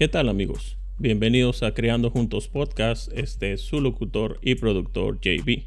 [0.00, 0.78] ¿Qué tal amigos?
[0.96, 3.12] Bienvenidos a Creando Juntos Podcast.
[3.14, 5.64] Este es su locutor y productor JB.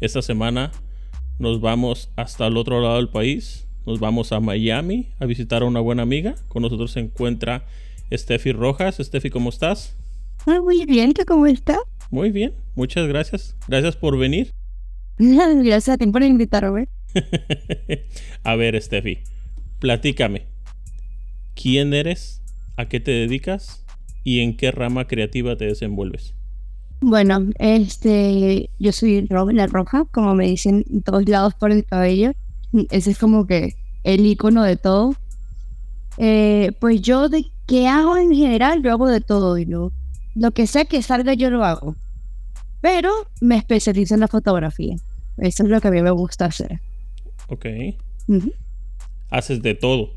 [0.00, 0.70] Esta semana
[1.40, 3.66] nos vamos hasta el otro lado del país.
[3.84, 6.36] Nos vamos a Miami a visitar a una buena amiga.
[6.46, 7.66] Con nosotros se encuentra
[8.12, 8.98] Steffi Rojas.
[9.00, 9.96] Steffi, ¿cómo estás?
[10.46, 11.80] Muy bien, ¿tú cómo estás?
[12.12, 13.56] Muy bien, muchas gracias.
[13.66, 14.52] Gracias por venir.
[15.18, 16.86] Gracias a ti por invitarme.
[18.44, 19.18] a ver, Steffi,
[19.80, 20.46] platícame.
[21.56, 22.43] ¿Quién eres?
[22.76, 23.84] ¿A qué te dedicas?
[24.24, 26.34] ¿Y en qué rama creativa te desenvuelves?
[27.00, 32.32] Bueno, este, yo soy la Roja, como me dicen en todos lados por el cabello.
[32.90, 35.14] Ese es como que el icono de todo.
[36.16, 39.92] Eh, pues yo de qué hago en general, yo hago de todo y lo,
[40.34, 41.94] lo que sea que salga yo lo hago.
[42.80, 44.96] Pero me especializo en la fotografía.
[45.36, 46.80] Eso es lo que a mí me gusta hacer.
[47.48, 47.66] Ok.
[49.30, 50.12] Haces de todo.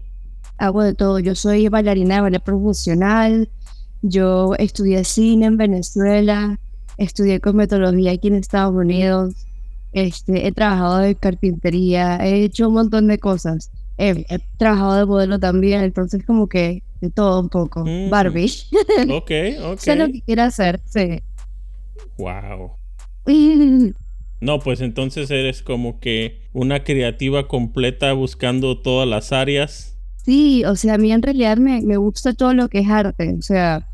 [0.58, 1.19] Hago de todo.
[1.19, 3.50] Yo soy bailarina de ballet profesional.
[4.02, 6.59] Yo estudié cine en Venezuela.
[6.97, 9.36] Estudié cosmetología aquí en Estados Unidos.
[9.91, 12.17] Este, he trabajado de carpintería.
[12.17, 13.72] He hecho un montón de cosas.
[13.97, 14.25] He,
[14.58, 15.83] trabajado de modelo también.
[15.83, 17.86] Entonces, como que de todo un poco.
[18.09, 18.52] Barbie.
[19.09, 19.31] Ok,
[19.64, 19.80] ok.
[19.80, 20.81] sé lo que quiero hacer.
[20.86, 21.21] Sí.
[22.17, 22.71] Wow.
[24.39, 29.97] No, pues entonces eres como que una creativa completa buscando todas las áreas.
[30.28, 33.33] Sí, o sea, a mí en realidad me, me gusta todo lo que es arte,
[33.39, 33.88] o sea,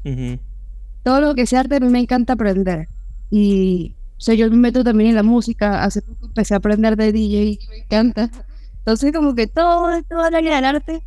[1.03, 2.87] todo lo que es arte a mí me encanta aprender.
[3.29, 6.97] Y, o sea, yo me meto también en la música, hace poco empecé a aprender
[6.97, 8.31] de DJ y me encanta.
[8.79, 11.03] Entonces, como que todo, todo el área del arte,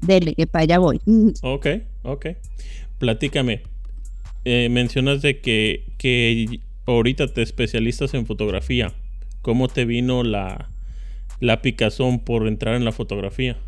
[0.00, 0.98] dele, que para allá voy.
[1.42, 1.66] Ok,
[2.02, 2.26] ok.
[2.98, 3.60] Platícame.
[4.46, 8.94] Eh, mencionas de que, que ahorita te especialistas en fotografía.
[9.42, 10.70] ¿Cómo te vino la,
[11.38, 13.58] la picazón por entrar en la fotografía?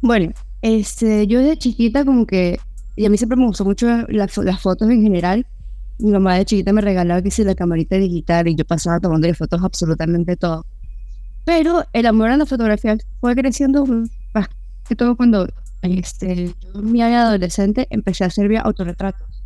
[0.00, 0.32] Bueno,
[0.64, 2.58] este, yo de chiquita como que,
[2.96, 4.32] y a mí siempre me gustó mucho las
[4.62, 5.46] fotos en general.
[5.98, 9.32] Mi mamá de chiquita me regalaba que si la camarita digital y yo pasaba tomando
[9.34, 10.64] fotos absolutamente todo.
[11.44, 13.84] Pero el amor a la fotografía fue creciendo
[14.32, 14.48] más
[14.88, 15.46] que todo cuando
[15.82, 19.42] este, yo, mi adolescente, empecé a hacer autorretratos.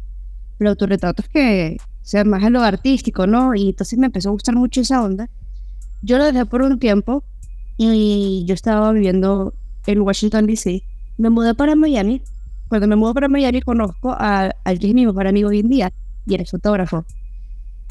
[0.57, 3.57] Pero autorretratos que sea, más a lo artístico, ¿no?
[3.57, 5.29] Y entonces me empezó a gustar mucho esa onda.
[6.01, 7.25] Yo lo dejé por un tiempo
[7.77, 9.53] y yo estaba viviendo
[9.87, 10.85] en Washington, D.C.
[11.19, 12.23] Me mudé para Miami.
[12.69, 15.69] Cuando me mudé para Miami conozco a, al que es mi mejor amigo hoy en
[15.69, 15.93] día
[16.27, 17.05] y era fotógrafo.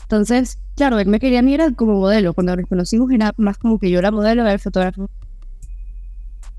[0.04, 2.34] Entonces, claro, él me quería mirar como modelo.
[2.34, 5.10] Cuando nos conocimos era más como que yo era modelo, era el fotógrafo.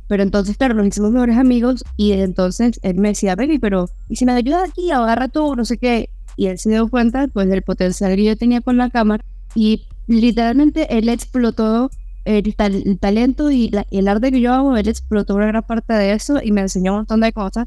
[0.06, 4.16] Pero entonces, claro, nos hicimos mejores amigos y entonces él me decía, baby, pero ¿y
[4.16, 4.90] si me ayudas aquí?
[4.90, 6.08] Agarra tú, no sé qué
[6.38, 9.24] y él se dio cuenta pues del potencial que yo tenía con la cámara
[9.56, 11.90] y literalmente él explotó
[12.28, 16.40] el, talento y el arte que yo hago, él explotó una gran parte de eso
[16.42, 17.66] y me enseñó un montón de cosas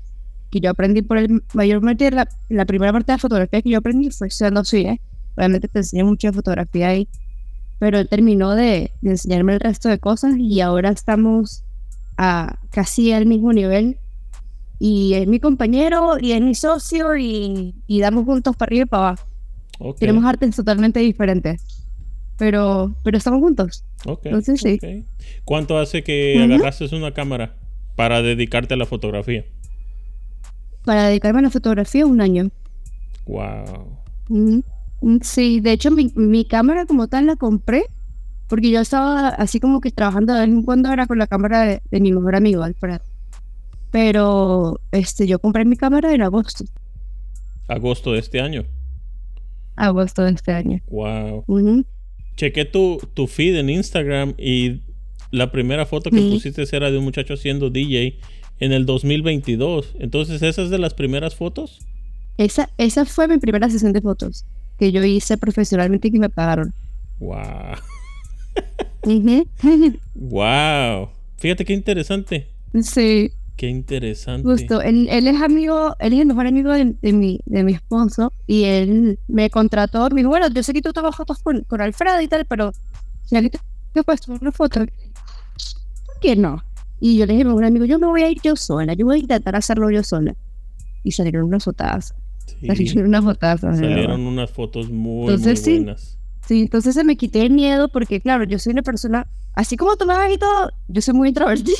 [0.51, 3.79] que yo aprendí por el mayormente la, la primera parte de la fotografía que yo
[3.79, 5.01] aprendí fue siendo ¿eh?
[5.35, 7.07] Obviamente te enseñé mucha fotografía ahí,
[7.79, 11.63] pero él terminó de, de enseñarme el resto de cosas y ahora estamos
[12.17, 13.97] a casi al mismo nivel
[14.77, 19.07] y es mi compañero y es mi socio y, damos juntos para arriba y para
[19.07, 19.27] abajo.
[19.97, 21.80] Tenemos artes totalmente diferentes,
[22.37, 23.83] pero, pero estamos juntos.
[24.23, 25.05] Entonces, sí.
[25.45, 27.55] ¿Cuánto hace que agarraste una cámara
[27.95, 29.45] para dedicarte a la fotografía?
[30.85, 32.49] Para dedicarme a la fotografía, un año.
[33.27, 33.97] Wow.
[35.21, 37.85] Sí, de hecho mi, mi, cámara como tal la compré
[38.47, 41.61] porque yo estaba así como que trabajando de vez en cuando era con la cámara
[41.61, 42.99] de, de mi mejor amigo, Alfredo.
[43.91, 46.65] Pero este, yo compré mi cámara en agosto.
[47.67, 48.65] ¿Agosto de este año?
[49.75, 50.81] Agosto de este año.
[50.89, 51.45] Wow.
[52.35, 54.81] Chequé tu, tu feed en Instagram y
[55.31, 58.17] la primera foto que pusiste era de un muchacho haciendo DJ
[58.59, 59.95] en el 2022.
[59.99, 61.79] Entonces, ¿esa es de las primeras fotos?
[62.37, 64.45] Esa, esa fue mi primera sesión de fotos
[64.79, 66.73] que yo hice profesionalmente y que me pagaron.
[67.19, 67.75] Wow.
[70.15, 71.09] wow.
[71.37, 72.47] Fíjate qué interesante.
[72.81, 73.31] Sí.
[73.61, 74.41] Qué interesante.
[74.41, 78.33] Justo, él, él, es amigo, él es el mejor amigo de, mi, de mi esposo
[78.47, 81.79] y él me contrató, me dijo, bueno, yo sé que tú tomas fotos con, con
[81.79, 82.71] Alfredo y tal, pero
[83.23, 83.51] si aquí
[83.93, 86.63] te puesto una foto, ¿por qué no?
[86.99, 89.05] Y yo le dije a un amigo, yo me voy a ir yo sola, yo
[89.05, 90.35] voy a intentar hacerlo yo sola.
[91.03, 92.15] Y salieron unas fotos.
[92.65, 93.59] Salieron unas fotos.
[93.61, 96.17] Salieron unas fotos muy, entonces, muy buenas.
[96.47, 99.77] Sí, sí, entonces se me quité el miedo porque, claro, yo soy una persona, así
[99.77, 101.75] como tú me ves y todo, yo soy muy introvertida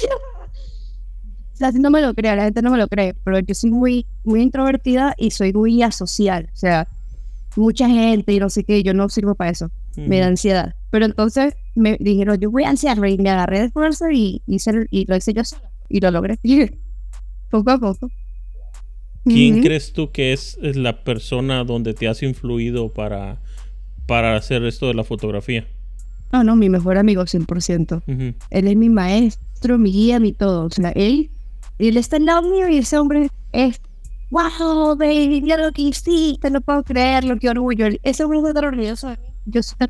[1.62, 3.72] la gente no me lo cree, la gente no me lo cree, pero yo soy
[3.72, 6.50] muy, muy introvertida y soy muy asocial.
[6.54, 6.88] O sea,
[7.56, 9.72] mucha gente y no sé qué, yo no sirvo para eso.
[9.96, 10.76] Me da ansiedad.
[10.90, 15.06] Pero entonces me dijeron, yo voy a ansiar, y me agarré de esfuerzo y, y
[15.06, 15.72] lo hice yo sola.
[15.90, 16.40] Y lo logré.
[17.50, 18.10] poco a poco.
[19.24, 23.40] ¿quién crees tú que es, la persona donde te has influido para,
[24.08, 25.68] para hacer esto de la fotografía?
[26.32, 28.36] No, no, mi mejor amigo, 100%.
[28.50, 30.66] Él es mi maestro, mi guía, mi todo.
[30.66, 31.30] O sea, él,
[31.88, 33.82] él está en lado mío y ese hombre es,
[34.30, 37.88] wow, baby, mira lo que hiciste, no puedo creerlo, qué orgullo.
[38.04, 39.28] Ese hombre está tan orgulloso de mí.
[39.46, 39.88] Yo estoy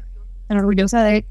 [0.48, 1.26] tan orgullosa de él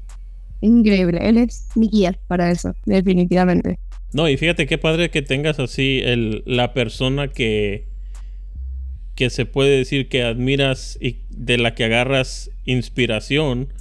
[0.61, 1.19] increíble.
[1.21, 3.79] Él es mi guía para eso, definitivamente.
[4.13, 7.87] No, y fíjate qué padre que tengas así el, la persona que,
[9.15, 13.73] que se puede decir que admiras y de la que agarras inspiración,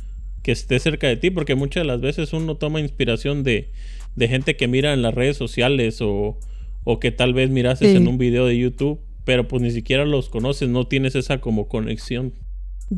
[0.42, 3.70] que esté cerca de ti, porque muchas de las veces uno toma inspiración de,
[4.16, 6.38] de gente que mira en las redes sociales o,
[6.84, 10.28] o que tal vez mirases en un video de YouTube, pero pues ni siquiera los
[10.28, 12.34] conoces, no tienes esa como conexión.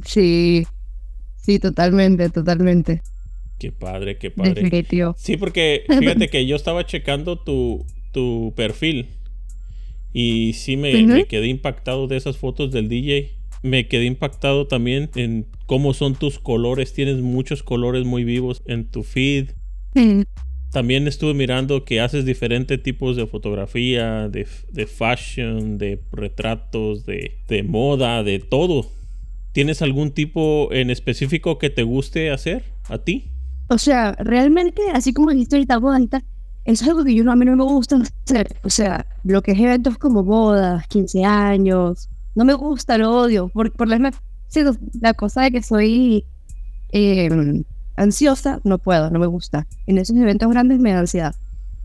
[0.07, 0.67] Sí,
[1.37, 3.03] sí, totalmente, totalmente.
[3.59, 4.85] Qué padre, qué padre.
[5.17, 9.09] Sí, porque fíjate que yo estaba checando tu, tu perfil
[10.13, 13.31] y sí me, quedé impactado de esas fotos del DJ.
[13.63, 16.93] Me quedé impactado también en cómo son tus colores.
[16.93, 19.51] Tienes muchos colores muy vivos en tu feed.
[20.73, 27.39] También estuve mirando que haces diferentes tipos de fotografía, de, de fashion, de retratos, de,
[27.47, 28.87] de moda, de todo.
[29.53, 33.31] ¿Tienes algún tipo en específico que te guste hacer a ti?
[33.69, 36.25] O sea, realmente, así como dijiste ahorita, bonita,
[36.65, 38.57] es algo que yo no, a mí no me gusta hacer.
[38.65, 43.49] O sea, lo que es eventos como bodas, 15 años, no me gusta, lo odio.
[43.51, 44.13] Por, por la,
[45.01, 46.25] la cosa de que soy
[46.93, 47.65] em,
[47.97, 49.67] ansiosa, no puedo, no me gusta.
[49.87, 51.35] En esos eventos grandes me da ansiedad.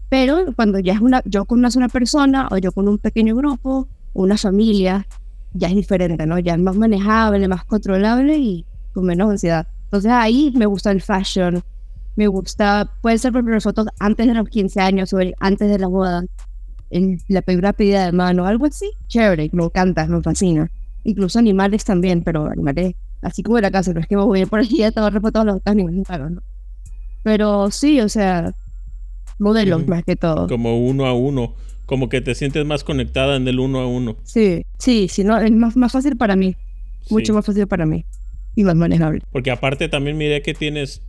[0.10, 3.36] Pero cuando ya es una, yo con una sola persona o yo con un pequeño
[3.36, 5.06] grupo, una familia,
[5.54, 6.40] ya es diferente, ¿no?
[6.40, 9.68] Ya es más manejable, más controlable y con menos ansiedad.
[9.84, 11.64] Entonces ahí me gusta el fashion,
[12.16, 15.80] me gusta, puede ser por ejemplo fotos antes de los 15 años o antes de
[15.80, 16.24] la boda,
[16.90, 20.70] en la primera pedida de mano, algo así, chévere, me encanta, me fascina.
[21.04, 24.40] Incluso animales también, pero animales así como de la casa, no es que me voy
[24.40, 26.42] a ir por allí a tomar fotos los animales, ¿no?
[27.24, 28.54] Pero sí, o sea,
[29.40, 30.48] modelos más que todo.
[30.48, 31.56] Como uno a uno,
[31.86, 34.18] como que te sientes más conectada en el uno a uno.
[34.24, 36.56] Sí, sí, sí, no, es más, más fácil para mí,
[37.10, 38.06] mucho más fácil para mí
[38.56, 39.22] y más manejable.
[39.32, 41.02] Porque aparte también miré que tienes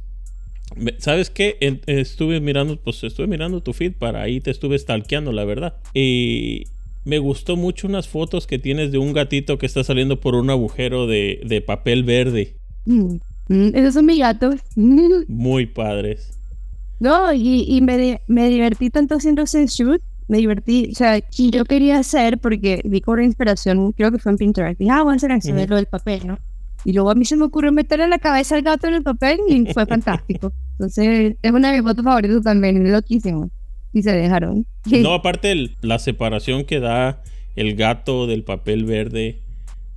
[0.99, 1.56] ¿Sabes qué?
[1.87, 5.76] Estuve mirando, pues estuve mirando tu feed para ahí te estuve stalkeando, la verdad.
[5.94, 6.64] Y
[7.04, 10.50] me gustó mucho unas fotos que tienes de un gatito que está saliendo por un
[10.50, 12.56] agujero de, papel verde.
[12.84, 13.16] Mm,
[13.48, 14.56] mm, esos son mis gatos.
[15.28, 16.38] Muy padres.
[17.00, 20.02] No, y, me, me divertí tanto haciendo ese shoot.
[20.26, 24.38] Me divertí, o sea, yo quería hacer, porque vi con inspiración, creo que fue en
[24.38, 24.78] Pinterest.
[24.78, 26.38] Dije, ah, voy a hacer eso, lo del papel, ¿no?
[26.84, 29.38] Y luego a mí se me ocurrió meterle la cabeza al gato en el papel
[29.48, 30.52] y fue fantástico.
[30.72, 33.50] Entonces, es una de mis fotos favoritas también, es loquísimo.
[33.98, 34.64] Y se dejaron.
[34.86, 37.20] No, aparte la separación que da
[37.56, 39.42] el gato del papel verde.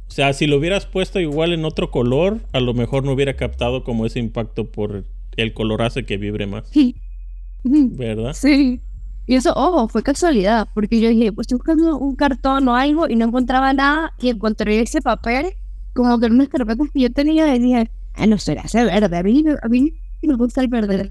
[0.07, 3.35] O sea, si lo hubieras puesto igual en otro color, a lo mejor no hubiera
[3.35, 5.05] captado como ese impacto por
[5.37, 6.67] el color hace que vibre más.
[6.71, 6.95] Sí.
[7.63, 8.33] ¿Verdad?
[8.33, 8.81] Sí.
[9.27, 13.07] Y eso, ojo, fue casualidad, porque yo dije, pues estoy buscando un cartón o algo
[13.07, 15.53] y no encontraba nada y encontré ese papel
[15.93, 19.23] como que unas carpetas que yo tenía y dije, ah, no será ese verde, a
[19.23, 19.93] mí, a mí
[20.27, 21.07] me gusta el verde,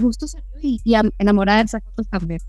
[0.00, 2.40] justo salió y, y enamorada de esas fotos también.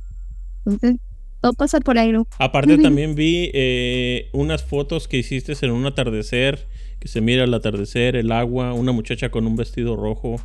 [0.66, 0.98] Entonces,
[1.42, 2.28] todo pasa por ahí, ¿no?
[2.38, 6.68] Aparte también vi eh, unas fotos que hiciste en un atardecer,
[7.00, 10.36] que se mira el atardecer, el agua, una muchacha con un vestido rojo,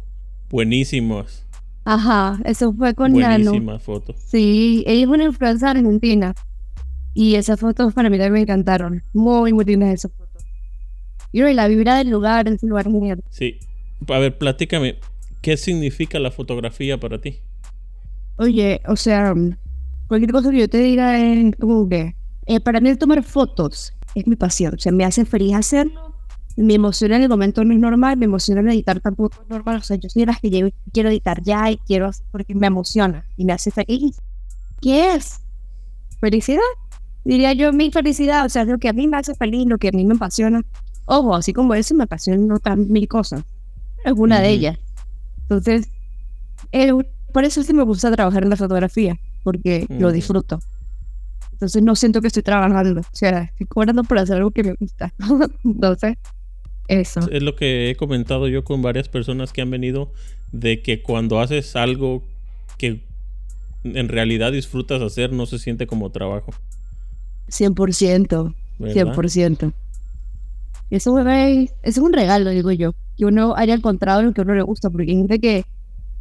[0.50, 1.44] buenísimas.
[1.84, 4.16] Ajá, eso fue con Buenísimas fotos.
[4.24, 6.34] Sí, ella es una influencer argentina.
[7.12, 9.02] Y esas fotos para mí también me encantaron.
[9.12, 10.44] Muy, muy lindas esas fotos.
[11.30, 13.22] Y la vibra del lugar, es un lugar genial.
[13.28, 13.58] Sí.
[14.08, 14.98] A ver, platícame,
[15.40, 17.40] ¿qué significa la fotografía para ti?
[18.36, 19.34] Oye, o sea,
[20.08, 21.16] cualquier cosa que yo te diga
[21.58, 22.14] como que
[22.46, 26.14] eh, para mí tomar fotos es mi pasión, o sea, me hace feliz hacerlo,
[26.56, 29.76] me emociona en el momento no es normal, me emociona en editar tampoco es normal,
[29.76, 32.66] o sea, yo soy de las que quiero editar ya y quiero hacer porque me
[32.66, 34.20] emociona y me hace feliz.
[34.80, 35.40] ¿Qué es?
[36.20, 36.60] ¿Felicidad?
[37.24, 39.88] Diría yo mi felicidad, o sea, lo que a mí me hace feliz, lo que
[39.88, 40.62] a mí me apasiona.
[41.06, 43.42] Ojo, así como eso me apasionan otras mil cosas.
[44.04, 44.78] Alguna de ellas.
[45.42, 45.88] Entonces,
[47.32, 50.60] por eso sí me gusta trabajar en la fotografía, porque lo disfruto.
[51.52, 54.74] Entonces no siento que estoy trabajando, o sea, estoy cobrando por hacer algo que me
[54.74, 55.12] gusta.
[55.64, 56.16] Entonces,
[56.88, 57.20] eso.
[57.30, 60.12] Es lo que he comentado yo con varias personas que han venido,
[60.52, 62.22] de que cuando haces algo
[62.76, 63.00] que
[63.84, 66.52] en realidad disfrutas hacer, no se siente como trabajo.
[67.48, 69.72] 100%, 100%.
[70.90, 71.18] Eso
[71.82, 74.90] es un regalo, digo yo, que uno haya encontrado lo que a uno le gusta,
[74.90, 75.64] porque hay gente que,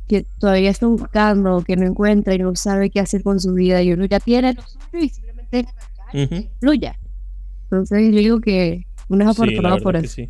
[0.08, 3.82] que todavía está buscando, que no encuentra y no sabe qué hacer con su vida,
[3.82, 5.66] y uno ya tiene lo suyo y simplemente
[6.60, 7.00] fluya.
[7.64, 10.08] Entonces yo digo que uno es afortunado por eso.
[10.08, 10.30] Sí.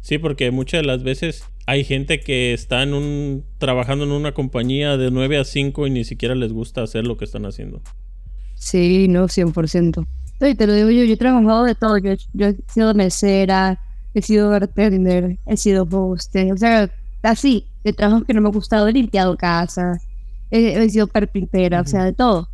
[0.00, 4.32] sí, porque muchas de las veces hay gente que está en un, trabajando en una
[4.32, 7.80] compañía de 9 a 5 y ni siquiera les gusta hacer lo que están haciendo.
[8.54, 10.06] Sí, no, 100%.
[10.40, 11.98] Sí, te lo digo yo, yo he trabajado de todo.
[11.98, 13.80] Yo, he sido mesera,
[14.14, 16.90] he sido bartender, he sido host, o sea,
[17.22, 20.06] así, de trabajos que no me ha gustado, he limpiado casas,
[20.50, 22.48] he, sido carpintera, o sea, de todo.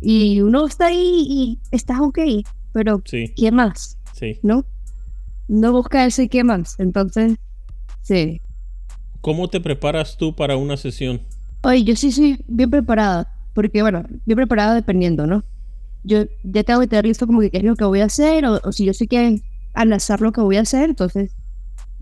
[0.00, 2.18] Y uno está ahí y está ok,
[2.72, 3.98] pero ¿qué más?
[4.12, 4.38] Sí.
[4.42, 4.64] ¿No?
[5.48, 6.78] No busca ese qué más.
[6.78, 7.36] Entonces,
[8.02, 8.40] sí.
[9.20, 11.20] ¿Cómo te preparas tú para una sesión?
[11.62, 15.44] Oye, yo sí soy bien preparada, porque bueno, bien preparada dependiendo, ¿no?
[16.04, 18.44] Yo ya tengo que tener listo como que qué es lo que voy a hacer,
[18.44, 19.40] o, si yo sé que
[19.74, 19.88] al
[20.20, 21.34] lo que voy a hacer, entonces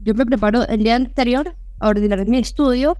[0.03, 2.97] yo me preparo el día anterior a ordenar mi estudio,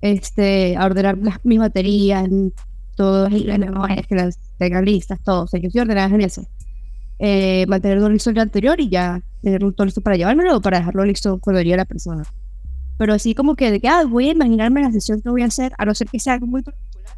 [0.00, 2.28] este, a ordenar mis baterías,
[2.96, 5.44] todas las memorias que las tengan listas, todo.
[5.44, 6.46] O sea, yo estoy ordenada en eso.
[7.18, 10.78] Eh, mantenerlo listo el día anterior y ya tenerlo todo listo para llevármelo o para
[10.78, 12.24] dejarlo listo cuando llegue la persona.
[12.98, 15.46] Pero así como que de que ah, voy a imaginarme la sesión que voy a
[15.46, 17.16] hacer, a no ser que sea algo muy particular.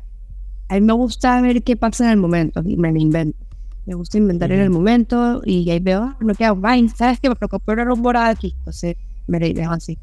[0.69, 3.44] A mí me gusta ver qué pasa en el momento y me lo invento.
[3.87, 6.61] Me gusta inventar en el momento y ahí veo, ah, lo que hago,
[6.97, 7.29] ¿sabes qué?
[7.29, 8.55] Me preocupa una rumora aquí.
[8.59, 9.99] Entonces me lo dejo así.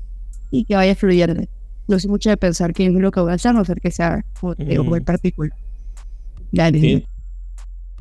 [0.52, 1.44] Y que vaya fluyendo
[1.92, 3.92] no sé mucho de pensar qué es lo que voy a hacer, no ser que
[3.92, 5.52] sea como muy particular.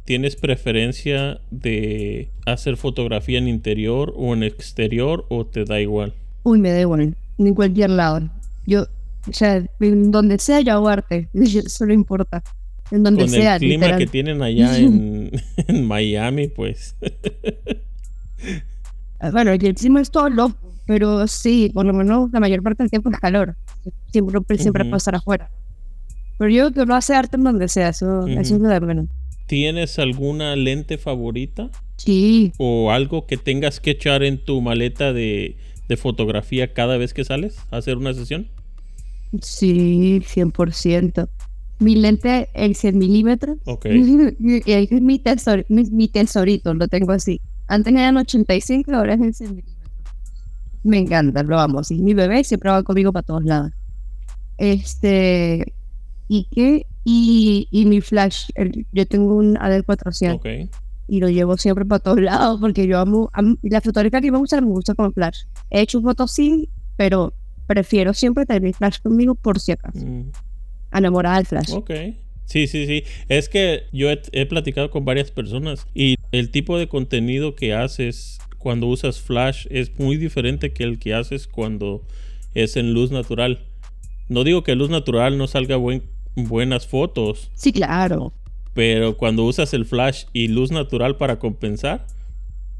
[0.04, 6.14] ¿Tienes preferencia de hacer fotografía en interior o en exterior o te da igual?
[6.42, 8.28] Uy, me da igual, en cualquier lado.
[8.66, 8.86] Yo,
[9.28, 12.42] o sea, donde sea yo hago arte, eso no importa.
[12.90, 13.54] En donde Con sea.
[13.56, 15.30] el clima que tienen allá en,
[15.68, 16.96] en Miami, pues.
[19.32, 22.90] bueno, el clima es todo loco pero sí, por lo menos la mayor parte del
[22.90, 23.54] tiempo es calor.
[24.10, 25.48] Siempre, siempre pasar afuera.
[26.36, 29.06] Pero yo que no hace arte en donde sea, eso, eso es lo de menos.
[29.46, 31.70] ¿Tienes alguna lente favorita?
[31.96, 32.52] Sí.
[32.58, 35.54] ¿O algo que tengas que echar en tu maleta de,
[35.86, 38.48] de fotografía cada vez que sales a hacer una sesión?
[39.42, 41.28] Sí, 100%.
[41.80, 43.58] Mi lente en 100 milímetros.
[43.64, 43.86] Ok.
[43.86, 47.40] Y ahí es mi, tesor, mi, tesorito, lo tengo así.
[47.66, 49.76] Antes eran 85, ahora es en 100 milímetros.
[50.82, 51.82] Me encanta, lo amo.
[51.82, 53.72] Sí, mi bebé siempre va conmigo para todos lados.
[54.58, 55.74] Este,
[56.28, 56.86] ¿y qué?
[57.04, 58.50] Y, y mi flash,
[58.92, 60.68] yo tengo un AD400.
[61.08, 63.30] Y lo llevo siempre para todos lados porque yo amo,
[63.62, 65.44] la fotografía que me gusta, me gusta con flash.
[65.70, 67.32] He hecho fotos sin, pero
[67.66, 70.04] prefiero siempre tener mi flash conmigo por si acaso.
[70.06, 70.30] Mm.
[70.92, 71.70] Enamorada del flash.
[71.72, 71.90] Ok.
[72.50, 73.04] Sí, sí, sí.
[73.28, 78.40] Es que yo he, platicado con varias personas y el tipo de contenido que haces
[78.58, 82.02] cuando usas flash es muy diferente que el que haces cuando
[82.54, 83.60] es en luz natural.
[84.28, 85.76] No digo que luz natural no salga
[86.34, 87.52] buenas fotos.
[87.54, 88.32] Sí, claro.
[88.74, 92.04] Pero cuando usas el flash y luz natural para compensar,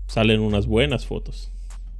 [0.08, 1.52] salen unas buenas fotos.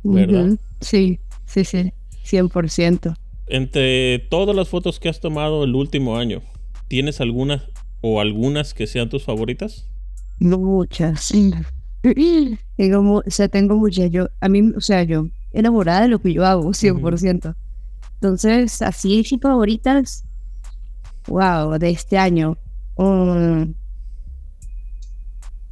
[0.03, 0.59] ¿Verdad?
[0.81, 1.93] Sí, sí, sí.
[2.25, 3.17] 100%.
[3.51, 6.41] Entre todas las fotos que has tomado el último año,
[6.87, 7.65] ¿tienes algunas
[8.01, 9.89] o algunas que sean tus favoritas?
[10.39, 11.33] Muchas.
[12.77, 14.09] tengo, o sea, tengo muchas.
[14.11, 17.57] Yo, a mí, o sea, yo enamorada de lo que yo hago, 100%.
[18.15, 20.25] Entonces, así mis favoritas,
[21.27, 22.57] wow, de este año.
[22.95, 23.75] Um,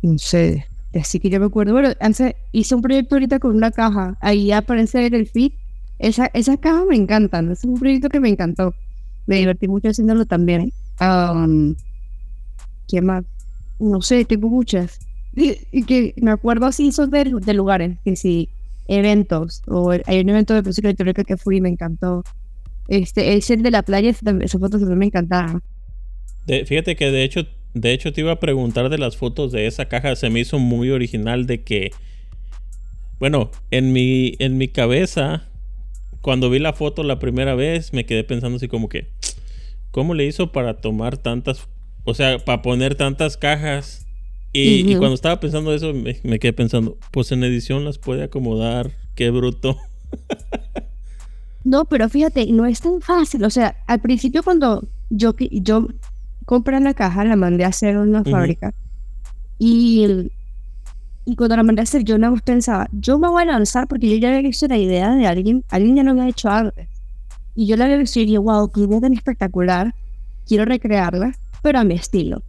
[0.02, 1.74] no sé, así que yo me acuerdo.
[1.74, 4.16] Bueno, antes hice un proyecto ahorita con una caja.
[4.20, 5.52] Ahí aparece en el feed.
[5.98, 7.50] Esa, esas cajas me encantan.
[7.50, 8.74] Es un proyecto que me encantó.
[9.26, 10.72] Me divertí mucho haciéndolo también.
[11.00, 11.74] Um,
[12.88, 13.24] ¿Qué más?
[13.78, 15.00] No sé, tengo muchas.
[15.34, 18.48] Y, que me acuerdo así son de, lugares, que sí,
[18.88, 22.24] eventos, o hay un evento de música electrónica que fui y me encantó.
[22.88, 25.62] Este, ese de la playa, esas fotos también me encantaron.
[26.46, 29.86] fíjate que de hecho, de hecho te iba a preguntar de las fotos de esa
[29.86, 31.92] caja, se me hizo muy original de que,
[33.20, 35.47] bueno, en mi, en mi cabeza,
[36.20, 39.10] cuando vi la foto la primera vez, me quedé pensando así como que,
[39.90, 41.68] ¿cómo le hizo para tomar tantas,
[42.04, 44.08] o sea, para poner tantas cajas
[44.52, 49.30] y, cuando estaba pensando eso, me, quedé pensando, pues en edición las puede acomodar, qué
[49.30, 49.76] bruto.
[51.64, 53.44] no, pero fíjate, no es tan fácil.
[53.44, 55.88] O sea, al principio cuando yo, yo
[56.46, 58.74] compré la caja, la mandé a hacer en una fábrica.
[59.58, 60.30] Y,
[61.30, 64.08] y cuando la mandé a hacer, yo no pensaba, yo me voy a lanzar porque
[64.08, 66.88] yo ya había visto la idea de alguien, alguien ya lo había hecho antes.
[67.54, 69.94] Y yo la había visto y dije, wow, qué idea tan espectacular,
[70.46, 72.42] quiero recrearla, pero a mi estilo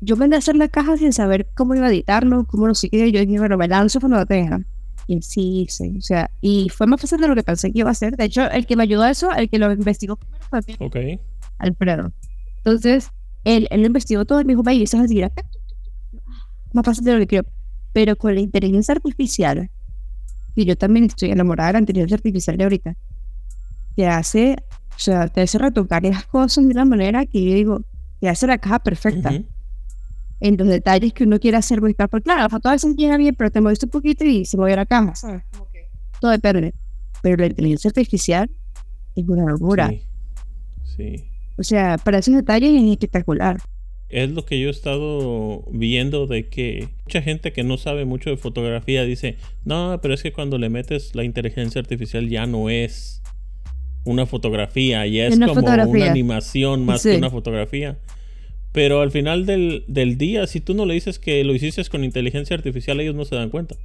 [0.00, 3.10] yo vendí a hacer la caja sin saber cómo iba a editarlo, cómo lo sigue.
[3.10, 4.60] Yo dije, bueno, me lanzo cuando lo tenga.
[5.06, 7.90] Y sí, sí, o sea, y fue más fácil de lo que pensé que iba
[7.90, 8.16] a ser.
[8.16, 11.20] De hecho, el que me ayudó a eso, el que lo investigó primero fue okay.
[11.58, 12.12] Alfredo.
[12.58, 13.10] Entonces,
[13.44, 15.22] él, él lo investigó todo y me dijo, vaya, eso es así.
[16.72, 17.44] más fácil de lo que creo.
[17.92, 19.70] Pero con la inteligencia artificial,
[20.54, 22.96] y yo también estoy enamorada de la inteligencia artificial de ahorita,
[23.96, 24.56] te hace,
[24.90, 27.80] o sea, te hace retocar las cosas de una manera que yo digo,
[28.20, 29.32] te hace la caja perfecta.
[30.40, 33.34] En los detalles que uno quiere hacer, porque claro, la foto a veces llega bien,
[33.34, 35.42] pero te moviste un poquito y se movió la caja, ¿sabes?
[36.20, 36.74] Todo depende.
[37.22, 38.48] Pero la inteligencia artificial
[39.16, 39.88] es una locura.
[39.88, 40.06] Sí.
[40.96, 41.30] sí.
[41.56, 43.58] O sea, para esos detalles es espectacular.
[44.10, 48.30] Es lo que yo he estado viendo de que mucha gente que no sabe mucho
[48.30, 52.70] de fotografía dice, no, pero es que cuando le metes la inteligencia artificial ya no
[52.70, 53.22] es
[54.04, 57.98] una fotografía, ya es como una animación más que una fotografía.
[58.72, 62.04] Pero al final del, del, día, si tú no le dices que lo hiciste con
[62.04, 63.76] inteligencia artificial, ellos no se dan cuenta.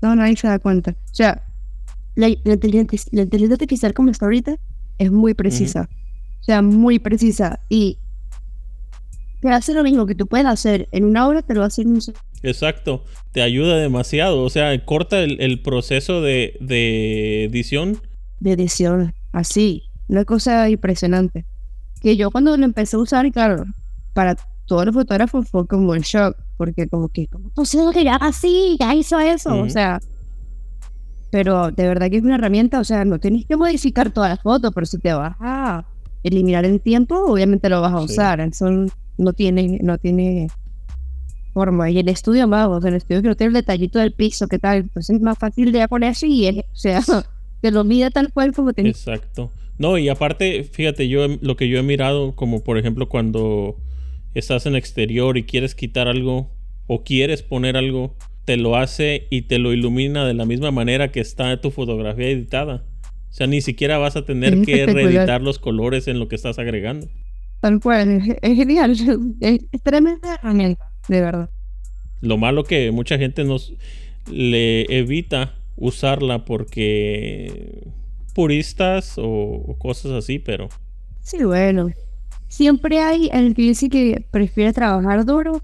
[0.00, 0.90] No, nadie se da cuenta.
[0.90, 1.42] O sea,
[2.14, 4.56] la, inteligencia, la inteligencia, artificial como está ahorita
[4.98, 5.88] es muy precisa.
[6.40, 7.60] O sea, muy precisa.
[7.68, 7.98] Y
[9.42, 11.88] te hace lo mismo que tú puedes hacer en una hora, te lo hace en
[11.88, 12.00] un
[12.44, 14.44] Exacto, te ayuda demasiado.
[14.44, 18.00] O sea, corta el, proceso de, de, edición.
[18.38, 19.82] De edición, así.
[20.06, 21.44] Una cosa impresionante.
[22.00, 23.64] Que yo cuando lo empecé a usar, claro,
[24.14, 26.36] para todos los fotógrafos fue como el shock.
[26.56, 28.76] Porque como que, ¿cómo posible que ya así?
[28.78, 29.58] Ya hizo eso.
[29.58, 29.98] O sea,
[31.32, 34.40] pero de verdad que es una herramienta, o sea, no tienes que modificar todas las
[34.40, 35.84] fotos, pero si te vas a
[36.22, 38.40] eliminar el tiempo, obviamente lo vas a usar.
[38.40, 38.68] Eso
[39.22, 40.48] no tiene, no tiene
[41.52, 41.90] forma.
[41.90, 44.78] Y el estudio más, el estudio que no tiene el detallito del piso, ¿qué tal?
[44.78, 47.00] Entonces es más fácil de ya con eso y, o sea,
[47.60, 48.90] te lo mide tal cual como tiene.
[48.90, 49.50] Exacto.
[49.78, 53.76] No, y aparte, fíjate, yo lo que yo he mirado, como por ejemplo cuando
[54.34, 56.50] estás en exterior y quieres quitar algo
[56.86, 58.14] o quieres poner algo,
[58.44, 62.28] te lo hace y te lo ilumina de la misma manera que está tu fotografía
[62.28, 62.84] editada.
[63.30, 66.58] O sea, ni siquiera vas a tener que reeditar los colores en lo que estás
[66.58, 67.08] agregando.
[67.62, 68.96] Tal cual, es, genial.
[69.40, 71.50] Es, tremenda herramienta, de verdad.
[72.20, 73.72] Lo malo que mucha gente nos
[74.28, 77.86] le evita usarla porque
[78.34, 80.70] puristas o, cosas así, pero.
[81.20, 81.90] Sí, bueno.
[82.48, 85.62] Siempre hay el que dice que prefiere trabajar duro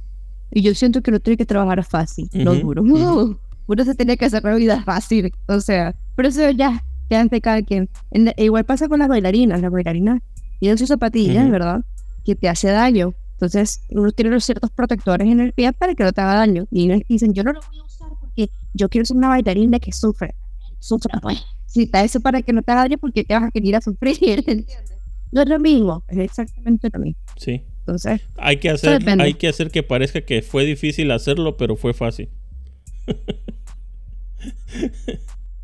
[0.52, 2.82] y yo siento que no tiene que trabajar fácil, no duro.
[3.66, 7.40] Uno se tiene que hacer la vida fácil, o sea, pero eso ya, ya de
[7.40, 7.90] cada quien.
[8.36, 10.22] igual pasa con las bailarinas, las bailarinas
[10.58, 11.82] tienen sus zapatillas, ¿verdad?
[12.24, 13.14] Que te hace daño.
[13.32, 16.66] Entonces, uno tiene los ciertos protectores en el pie para que no te haga daño.
[16.70, 19.92] Y dicen, yo no lo voy a usar porque yo quiero ser una bailarina que
[19.92, 20.34] sufre.
[20.80, 21.44] Sufre, pues.
[21.66, 23.80] Si está eso para que no te haga daño, porque te vas a querer a
[23.80, 24.98] sufrir, ¿entiendes?
[25.30, 27.20] No es lo mismo, es exactamente lo mismo.
[27.36, 27.62] Sí.
[27.80, 31.94] Entonces, hay que hacer, hay que hacer que parezca que fue difícil hacerlo, pero fue
[31.94, 32.28] fácil.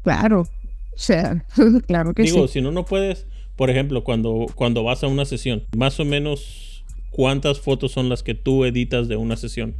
[0.02, 0.40] claro.
[0.40, 1.44] O sea,
[1.86, 5.64] claro que Digo, si no, no puedes, por ejemplo, cuando, cuando vas a una sesión,
[5.76, 9.74] más o menos cuántas fotos son las que tú editas de una sesión.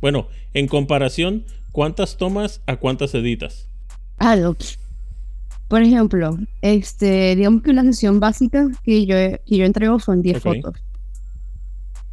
[0.00, 3.68] Bueno, en comparación, ¿cuántas tomas a cuántas editas?
[4.18, 4.36] Ah,
[5.68, 10.42] por ejemplo, este, digamos que una sesión básica que yo, que yo entrego son 10
[10.42, 10.74] fotos.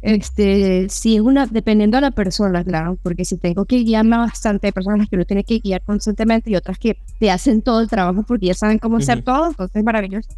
[0.00, 4.68] Este, si es una, dependiendo de la persona, claro, porque si tengo que guiarme bastante,
[4.68, 7.88] hay personas que no tienen que guiar constantemente y otras que te hacen todo el
[7.88, 10.28] trabajo porque ya saben cómo hacer todo, entonces es maravilloso.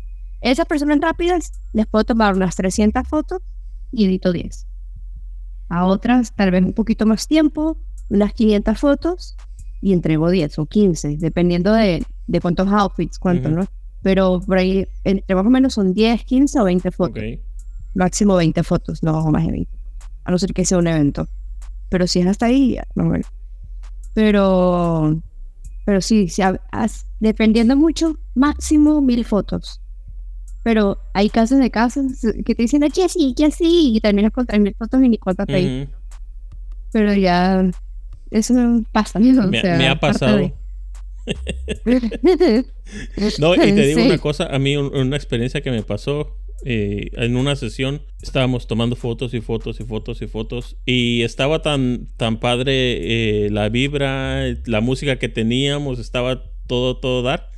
[0.41, 3.41] Esas personas rápidas les puedo tomar unas 300 fotos
[3.93, 4.67] y edito 10.
[5.69, 7.77] A otras, tal vez un poquito más tiempo,
[8.09, 9.37] unas 500 fotos
[9.81, 13.67] y entrego 10 o 15, dependiendo de, de cuántos outfits, cuánto, ¿no?
[14.03, 17.23] Pero por ahí, entre más o menos son 10, 15 o 20 fotos
[17.95, 19.79] máximo 20 fotos, no más de 20.
[20.25, 21.29] A no ser que sea un evento.
[21.89, 23.25] Pero si es hasta ahí, no bueno.
[24.15, 25.21] Pero,
[25.85, 26.43] pero sí, si
[27.21, 29.80] dependiendo mucho, máximo mil fotos.
[30.63, 32.05] Pero hay casos de casos
[32.45, 35.49] que te dicen, oye, sí, que sí, y terminas con mil fotos y ni cuántas
[35.49, 35.89] ahí.
[36.93, 37.71] Pero ya,
[38.31, 38.55] eso
[38.93, 39.19] pasa.
[39.19, 40.53] Me, me ha pasado.
[43.39, 47.37] no, y te digo una cosa, a mí una experiencia que me pasó eh, en
[47.37, 52.39] una sesión estábamos tomando fotos y fotos y fotos y fotos y estaba tan, tan
[52.39, 57.50] padre eh, la vibra, la música que teníamos, estaba todo, todo dar.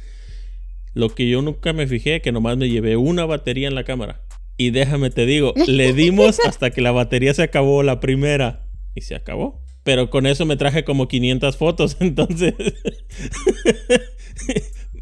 [0.94, 4.22] Lo que yo nunca me fijé, que nomás me llevé una batería en la cámara.
[4.57, 9.00] Y déjame te digo, le dimos hasta que la batería se acabó la primera y
[9.02, 9.62] se acabó.
[9.83, 12.55] Pero con eso me traje como 500 fotos, entonces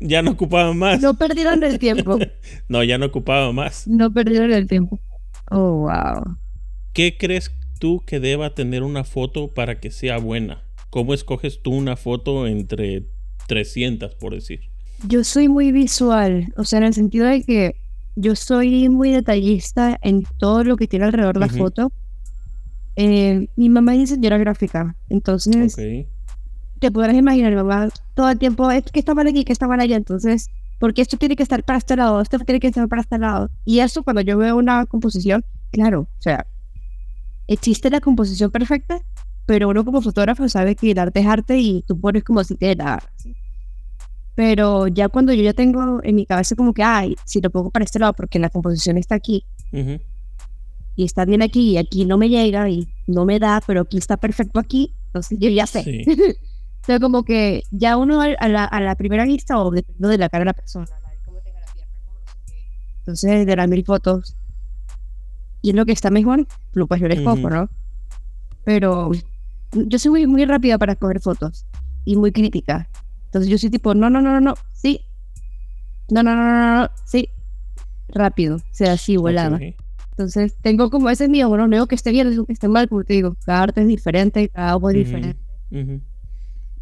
[0.00, 1.00] ya no ocupaba más.
[1.00, 2.18] No perdieron el tiempo.
[2.68, 3.86] no, ya no ocupaba más.
[3.86, 4.98] No perdieron el tiempo.
[5.50, 6.38] Oh, wow.
[6.92, 10.64] ¿Qué crees tú que deba tener una foto para que sea buena?
[10.88, 13.06] ¿Cómo escoges tú una foto entre
[13.46, 14.69] 300, por decir?
[15.06, 17.76] Yo soy muy visual, o sea, en el sentido de que
[18.16, 21.92] yo soy muy detallista en todo lo que tiene alrededor de la foto.
[22.96, 26.06] Eh, mi mamá es diseñadora gráfica, entonces Ok.
[26.80, 29.80] te podrás imaginar, mamá todo el tiempo, es que está mal aquí, que está mal
[29.80, 33.00] allá, entonces, porque esto tiene que estar para este lado, esto tiene que estar para
[33.02, 33.48] este lado.
[33.64, 36.46] Y eso cuando yo veo una composición, claro, o sea,
[37.46, 39.00] existe la composición perfecta,
[39.46, 42.56] pero uno como fotógrafo sabe que el arte es arte y tú pones como si
[42.56, 43.02] te da.
[43.16, 43.34] ¿sí?
[44.40, 47.68] Pero ya cuando yo ya tengo en mi cabeza como que, ay, si lo pongo
[47.68, 50.00] para este lado porque la composición está aquí Ujú.
[50.96, 53.98] y está bien aquí y aquí no me llega y no me da, pero aquí
[53.98, 55.82] está perfecto aquí, entonces yo ya sé.
[55.82, 56.04] Sí.
[56.06, 60.30] Entonces como que ya uno a la, a la primera vista o dependiendo de la
[60.30, 60.86] cara de la persona,
[61.26, 61.92] cómo tenga la pierna.
[63.00, 64.38] Entonces de las mil fotos
[65.60, 67.50] y es lo que está mejor, lo pues yo le escojo, Ujú.
[67.50, 67.68] ¿no?
[68.64, 69.10] Pero
[69.74, 71.66] yo soy muy, muy rápida para escoger fotos
[72.06, 72.88] y muy crítica.
[73.30, 75.02] Entonces yo soy tipo, no, no, no, no, no, sí.
[76.10, 77.28] No, no, no, no, no, no, sí.
[78.08, 79.56] Rápido, o sea, así, volada.
[79.56, 79.76] Ok.
[80.10, 82.88] Entonces tengo como ese mío, bueno, no digo que esté bien, digo que esté mal,
[83.06, 85.40] te digo, cada arte es diferente, cada ojo es diferente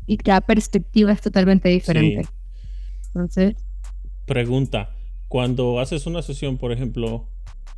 [0.07, 2.25] y cada perspectiva es totalmente diferente.
[2.25, 2.31] Sí.
[3.09, 3.55] Entonces,
[4.27, 4.91] Pregunta,
[5.29, 7.29] cuando haces una sesión, por ejemplo,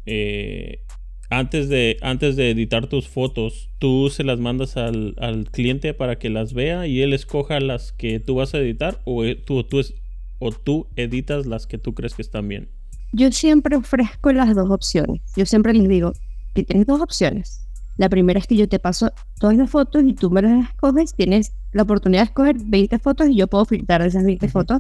[0.06, 0.84] eh,
[1.30, 6.18] antes, de, antes de editar tus fotos, ¿tú se las mandas al, al cliente para
[6.18, 9.62] que las vea y él escoja las que tú vas a editar o eh, tú,
[9.64, 9.94] tú, es-
[10.40, 12.68] o tú editas las que tú crees que están bien?
[13.12, 15.20] yo siempre ofrezco las dos opciones.
[15.36, 16.12] Yo siempre les digo
[16.54, 17.66] que tienes dos opciones.
[17.96, 21.14] La primera es que yo te paso todas las fotos y tú me las escoges.
[21.14, 24.52] Tienes la oportunidad de escoger 20 fotos y yo puedo filtrar esas 20 Ujú.
[24.52, 24.78] fotos.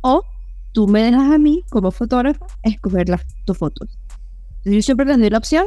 [0.00, 0.22] O
[0.72, 3.88] tú me dejas a mí, como fotógrafo, escoger las, tus fotos.
[4.66, 5.64] Entonces, yo siempre les doy la opción,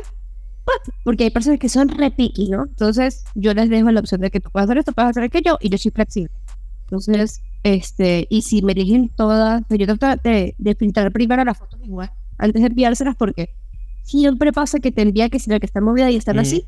[0.66, 2.66] pues, porque hay personas que son re picky, ¿no?
[2.66, 5.58] Entonces, yo les dejo la opción de que tú puedas hacer esto, puedes hacer aquello,
[5.62, 6.32] y yo soy flexible.
[6.84, 11.58] Entonces, este, y si me eligen todas, pues yo trato de, de filtrar primero las
[11.58, 13.50] fotos igual, antes de enviárselas, porque
[14.04, 16.42] siempre pasa que te envía que si la que está movida y están Ujú.
[16.42, 16.66] así,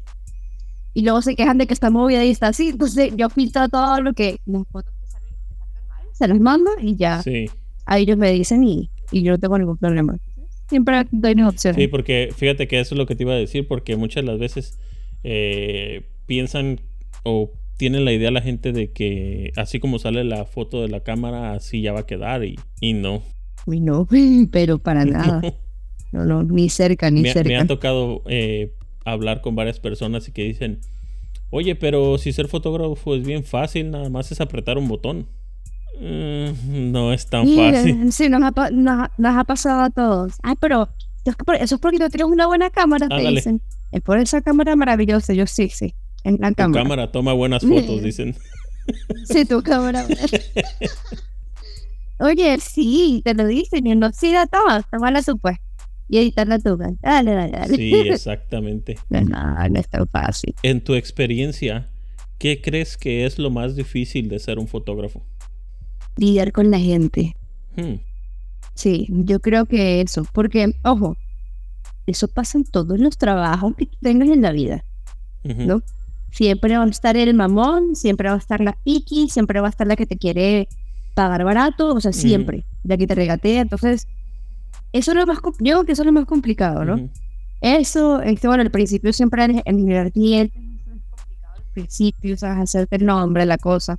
[0.93, 3.99] y luego se quejan de que está movida y está así, entonces yo filtro todo
[3.99, 7.49] lo que, las fotos que salen, que salgan mal, se las mando y ya, Sí,
[7.85, 10.15] a ellos me dicen y, y yo no tengo ningún problema.
[10.71, 11.75] Siempre las opciones.
[11.75, 14.31] sí, porque fíjate que eso es lo que te iba a decir, porque muchas de
[14.31, 14.79] las veces
[15.21, 16.79] eh, piensan
[17.23, 21.01] o tienen la idea la gente de que así como sale la foto de la
[21.01, 23.21] cámara, así ya va a quedar y, y no.
[23.65, 24.07] Uy, no,
[24.53, 25.41] pero para nada.
[26.13, 27.49] No, no, ni cerca, ni me, cerca.
[27.49, 28.71] me ha tocado eh,
[29.03, 30.79] hablar con varias personas y que dicen,
[31.49, 35.27] oye, pero si ser fotógrafo es bien fácil, nada más es apretar un botón.
[36.01, 38.05] Mm, no es tan Mira, fácil.
[38.11, 40.33] Sí, nos ha, pa- nos, ha- nos ha pasado a todos.
[40.41, 40.89] Ay, pero
[41.59, 43.61] eso es porque no tienes una buena cámara, te dicen.
[43.91, 45.33] Es por esa cámara maravillosa.
[45.33, 45.93] Yo sí, sí.
[46.23, 46.83] En la Tu cámara.
[46.83, 48.35] cámara toma buenas fotos, dicen.
[49.25, 50.05] Sí, tu cámara.
[52.19, 53.87] Oye, sí, te lo dicen.
[53.87, 55.59] Y no, sí, la tomas, toma la supe.
[56.09, 56.77] Y editarla tú.
[57.01, 57.75] Dale, dale, dale.
[57.75, 58.97] Sí, exactamente.
[59.09, 59.21] No,
[59.69, 60.53] no es tan fácil.
[60.63, 61.89] En tu experiencia,
[62.37, 65.23] ¿qué crees que es lo más difícil de ser un fotógrafo?
[66.17, 67.35] Lidiar con la gente.
[67.75, 67.95] Hmm,
[68.73, 70.25] Sí, yo creo que eso.
[70.33, 71.15] Porque, ojo,
[72.07, 74.83] eso pasa en todos los trabajos que tengas en la vida.
[75.43, 75.81] ujú, ¿no?
[76.31, 79.69] Siempre va a estar el mamón, siempre va a estar la piqui, siempre va a
[79.69, 80.69] estar la que te quiere
[81.13, 83.61] pagar barato, o sea, siempre, la que te regatea.
[83.61, 84.07] Entonces,
[84.93, 86.95] eso es lo más, yo creo que eso es lo más complicado, ¿no?
[86.95, 87.09] ujú.
[87.59, 92.33] Eso, este, bueno, al principio siempre en, en generar clientes, eso es complicado al principio,
[92.33, 93.97] o sea, hacerte el nombre, la cosa.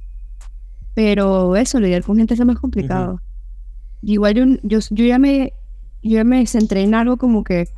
[0.95, 3.21] Pero eso, lidiar con gente es más complicado.
[4.03, 5.53] Igual yo, yo, yo ya me,
[6.03, 7.69] yo ya me centré en algo como que,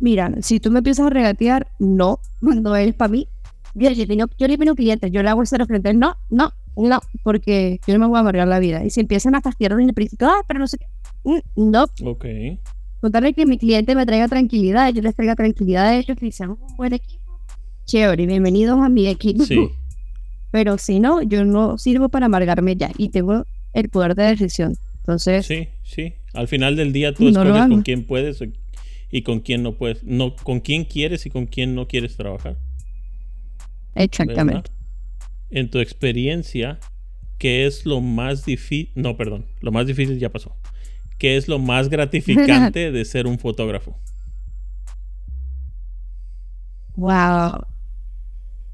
[0.00, 3.28] mira, si tú me empiezas a regatear, no, no es para mí.
[3.74, 7.00] Yo, yo, tengo- yo le pido clientes, yo le hago estar frente, no, no, no,
[7.22, 8.84] porque yo no me voy a amargar la vida.
[8.84, 10.86] Y si empiezan a fastidiar en el principio, ah, pero no sé qué,
[11.24, 12.24] mm, no, Ok.
[13.00, 16.50] contarle que mi cliente me traiga tranquilidad, yo les traiga tranquilidad a ellos y sean
[16.50, 17.22] un buen equipo.
[17.86, 19.44] Chévere, bienvenidos a mi equipo.
[19.44, 19.68] Sí.
[20.50, 24.74] Pero si no, yo no sirvo para amargarme ya y tengo el poder de decisión.
[25.00, 26.14] Entonces, Sí, sí.
[26.34, 28.42] Al final del día tú No escoges con quién puedes
[29.10, 30.04] y con quién no puedes.
[30.04, 32.58] No, con quién quieres y con quién no quieres trabajar.
[33.94, 34.70] exactamente.
[34.70, 34.70] ¿verdad?
[35.50, 36.78] En tu experiencia,
[37.38, 38.90] ¿qué es lo más difícil?
[38.94, 39.46] No, perdón.
[39.60, 40.54] Lo más difícil ya pasó.
[41.18, 43.96] ¿Qué es lo más gratificante de ser un fotógrafo?
[46.96, 47.64] Wow.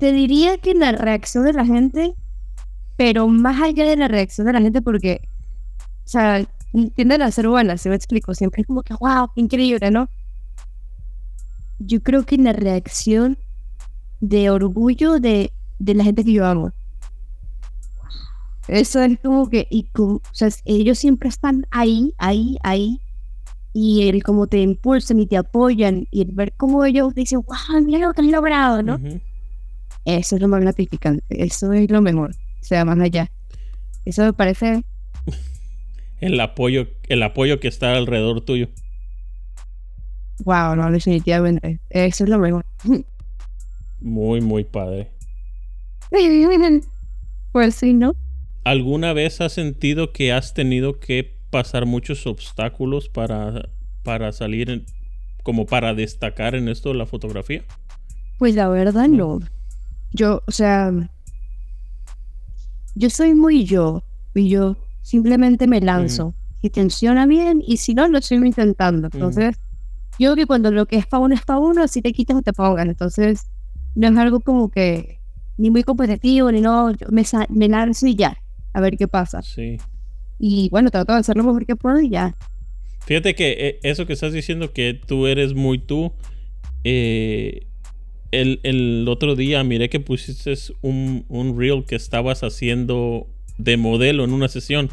[0.05, 2.13] Te diría que la reacción de la gente,
[2.99, 5.27] pero más allá de la reacción de la gente, porque,
[5.79, 6.45] o sea,
[6.95, 8.35] tienden a ser buenas, se me explico.
[8.35, 10.11] Siempre es como que, wow, increíble, ¿no?
[11.79, 13.39] Yo creo que la reacción
[14.21, 16.73] de orgullo de, de la gente que yo amo.
[18.69, 23.01] Eso es como que, y como- o sea, ellos siempre están ahí, ahí, ahí,
[23.73, 28.01] y el cómo te impulsan y te apoyan y ver cómo ellos dicen, wow, mira
[28.07, 28.99] lo que han logrado, ¿no?
[30.05, 33.31] Eso es lo más gratificante, eso es lo mejor, o sea, más allá.
[34.05, 34.85] Eso me parece...
[36.21, 38.69] el apoyo, el apoyo que está alrededor tuyo.
[40.45, 41.81] Wow, no, definitivamente.
[41.91, 42.65] Eso es lo mejor.
[44.01, 45.11] Muy, muy padre.
[47.53, 48.17] Pues sí, ¿no?
[48.65, 53.69] ¿Alguna vez has sentido que has tenido que pasar muchos obstáculos para,
[54.03, 54.85] para salir,
[55.45, 57.63] como para destacar en esto de la fotografía?
[58.39, 59.39] Pues la verdad no.
[60.15, 60.91] Yo, o sea,
[62.95, 66.35] yo soy muy yo, y yo simplemente me lanzo.
[66.63, 69.09] Y funciona bien, y si no, lo estoy intentando.
[69.13, 69.57] Entonces,
[70.19, 72.37] yo creo que cuando lo que es para uno es para uno, si te quitas
[72.37, 72.89] o te pongan.
[72.89, 73.49] Entonces,
[73.95, 75.19] no es algo como que
[75.59, 78.39] ni muy competitivo, ni no, yo me, me lanzo y ya,
[78.73, 79.43] a ver qué pasa.
[79.43, 79.79] Sí.
[80.39, 82.35] Y bueno, trato de hacer lo mejor que puedo y ya.
[83.01, 86.13] Fíjate que eh, eso que estás diciendo, que tú eres muy tú,
[86.85, 87.67] eh,
[88.41, 93.27] el, el, otro día miré que pusiste un, un reel que estabas haciendo
[93.59, 94.91] de modelo en una sesión.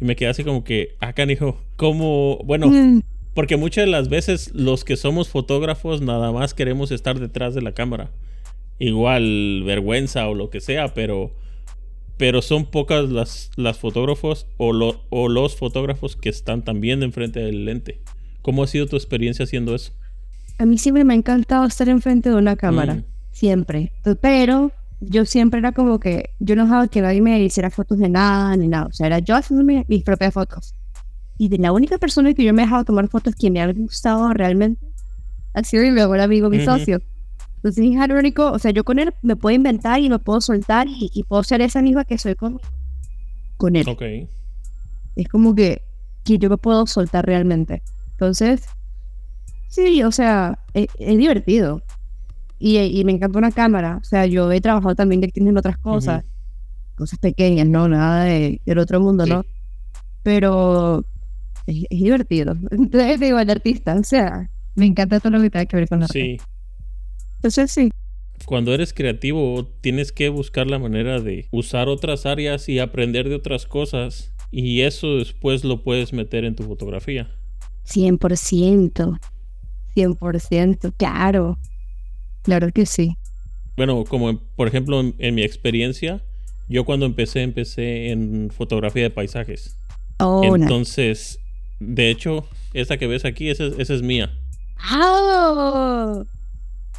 [0.00, 3.02] Y me quedé así como que, ah, canijo, como, bueno, mm.
[3.34, 7.62] porque muchas de las veces los que somos fotógrafos nada más queremos estar detrás de
[7.62, 8.10] la cámara.
[8.78, 11.32] Igual vergüenza o lo que sea, pero
[12.16, 14.70] pero son pocas las, las fotógrafos o,
[15.10, 18.00] o los fotógrafos que están también enfrente del lente.
[18.40, 19.92] ¿Cómo ha sido tu experiencia haciendo eso?
[20.58, 23.04] A mí siempre me ha encantado estar enfrente de una cámara, mm.
[23.32, 23.92] siempre.
[24.20, 28.08] Pero yo siempre era como que yo no dejaba que nadie me hiciera fotos de
[28.08, 28.86] nada ni nada.
[28.86, 30.74] O sea, era yo haciendo mis, propias fotos.
[31.36, 33.72] Y de la única persona que yo me he dejado tomar fotos que me ha
[33.72, 34.86] gustado realmente
[35.52, 37.00] ha sido mi mejor amigo, mi socio.
[37.56, 40.86] Entonces es único, o sea, yo con él me puedo inventar y me puedo soltar
[40.88, 42.60] y, puedo ser esa misma que soy con,
[43.56, 43.88] con él.
[43.88, 44.02] Ok.
[45.16, 45.80] Es como que,
[46.24, 47.82] que yo me puedo soltar realmente.
[48.12, 48.66] Entonces,
[49.74, 51.82] sí, o sea, es, divertido.
[52.58, 53.98] Y, y, me encanta una cámara.
[54.00, 56.24] O sea, yo he trabajado también de en otras cosas.
[56.94, 57.88] Cosas pequeñas, ¿no?
[57.88, 59.44] Nada de, del otro mundo, ¿no?
[60.22, 61.04] Pero
[61.66, 62.56] es, divertido.
[62.70, 66.00] Entonces, digo, el artista, o sea, me encanta todo lo que tenga que ver con
[66.00, 66.38] la Sí.
[67.36, 67.90] Entonces sí.
[68.46, 73.34] Cuando eres creativo tienes que buscar la manera de usar otras áreas y aprender de
[73.34, 77.30] otras cosas y eso después lo puedes meter en tu fotografía.
[77.86, 79.18] 100%.
[79.94, 81.58] 100%, claro.
[82.42, 83.16] Claro que sí.
[83.76, 86.20] Bueno, como por ejemplo en, mi experiencia,
[86.68, 89.76] yo cuando empecé, empecé en fotografía de paisajes.
[90.18, 91.40] Oh, Entonces,
[91.80, 94.32] de hecho, esta que ves aquí, esa, esa es mía.
[94.92, 96.24] ¡Oh!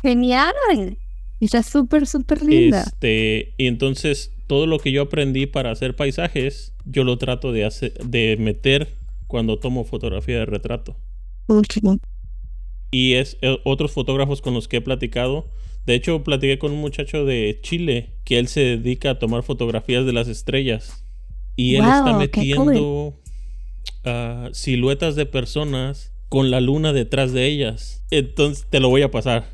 [0.01, 0.97] Genial.
[1.39, 2.83] Está súper, súper linda.
[2.83, 7.65] Este, y entonces todo lo que yo aprendí para hacer paisajes, yo lo trato de,
[7.65, 8.93] hacer, de meter
[9.27, 10.95] cuando tomo fotografía de retrato.
[12.95, 15.49] Y es eh, otros fotógrafos con los que he platicado.
[15.85, 20.05] De hecho, platiqué con un muchacho de Chile que él se dedica a tomar fotografías
[20.05, 21.03] de las estrellas.
[21.57, 23.19] Y él está metiendo
[24.05, 28.05] ah, siluetas de personas con la luna detrás de ellas.
[28.11, 29.49] Entonces te lo voy a pasar.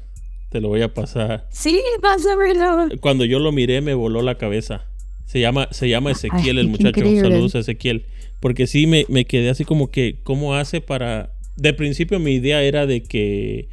[0.51, 1.47] Te lo voy a pasar.
[1.49, 2.89] Sí, pásamelo.
[2.99, 4.85] Cuando yo lo miré me voló la cabeza.
[5.25, 7.01] Se llama, se llama Ezequiel el muchacho.
[7.19, 8.05] Saludos a Ezequiel.
[8.39, 11.33] Porque sí me, me quedé así como que, ¿cómo hace para...?
[11.61, 13.69] De principio mi idea era de que...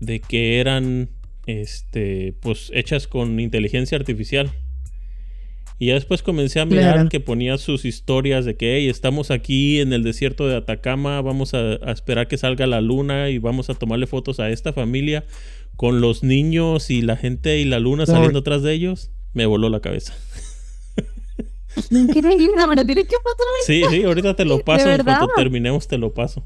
[0.00, 1.10] De que eran,
[1.46, 4.50] este, pues hechas con inteligencia artificial.
[5.78, 9.78] Y ya después comencé a mirar que ponía sus historias de que hey, estamos aquí
[9.78, 13.70] en el desierto de Atacama, vamos a, a, esperar que salga la luna y vamos
[13.70, 15.24] a tomarle fotos a esta familia
[15.76, 19.68] con los niños y la gente y la luna saliendo atrás de ellos, me voló
[19.68, 20.14] la cabeza.
[21.90, 23.46] Increíble, me tienes que pasar.
[23.64, 24.90] Sí, sí, ahorita te lo paso.
[24.90, 26.44] En cuanto terminemos, te lo paso.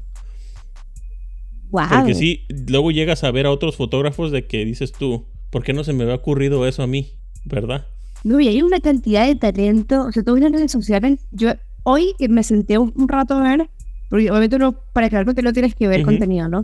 [1.73, 1.87] Wow.
[1.89, 5.73] Porque sí, luego llegas a ver a otros fotógrafos de que dices tú, ¿por qué
[5.73, 7.13] no se me había ocurrido eso a mí?
[7.45, 7.87] ¿Verdad?
[8.23, 10.03] No, y hay una cantidad de talento.
[10.03, 13.69] O sea, en las redes sociales, yo hoy me senté un, rato a ver,
[14.07, 16.63] porque obviamente no, para crear contenido tienes que ver contenido, ¿no?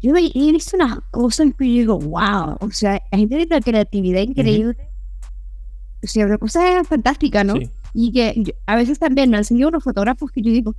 [0.00, 3.60] yo he visto unas cosas que yo digo, wow, o sea, la gente tiene una
[3.60, 4.76] creatividad increíble.
[6.02, 7.54] O sea, una cosa fantástica, ¿no?
[7.92, 10.74] Y que a veces también me han seguido unos fotógrafos que yo digo,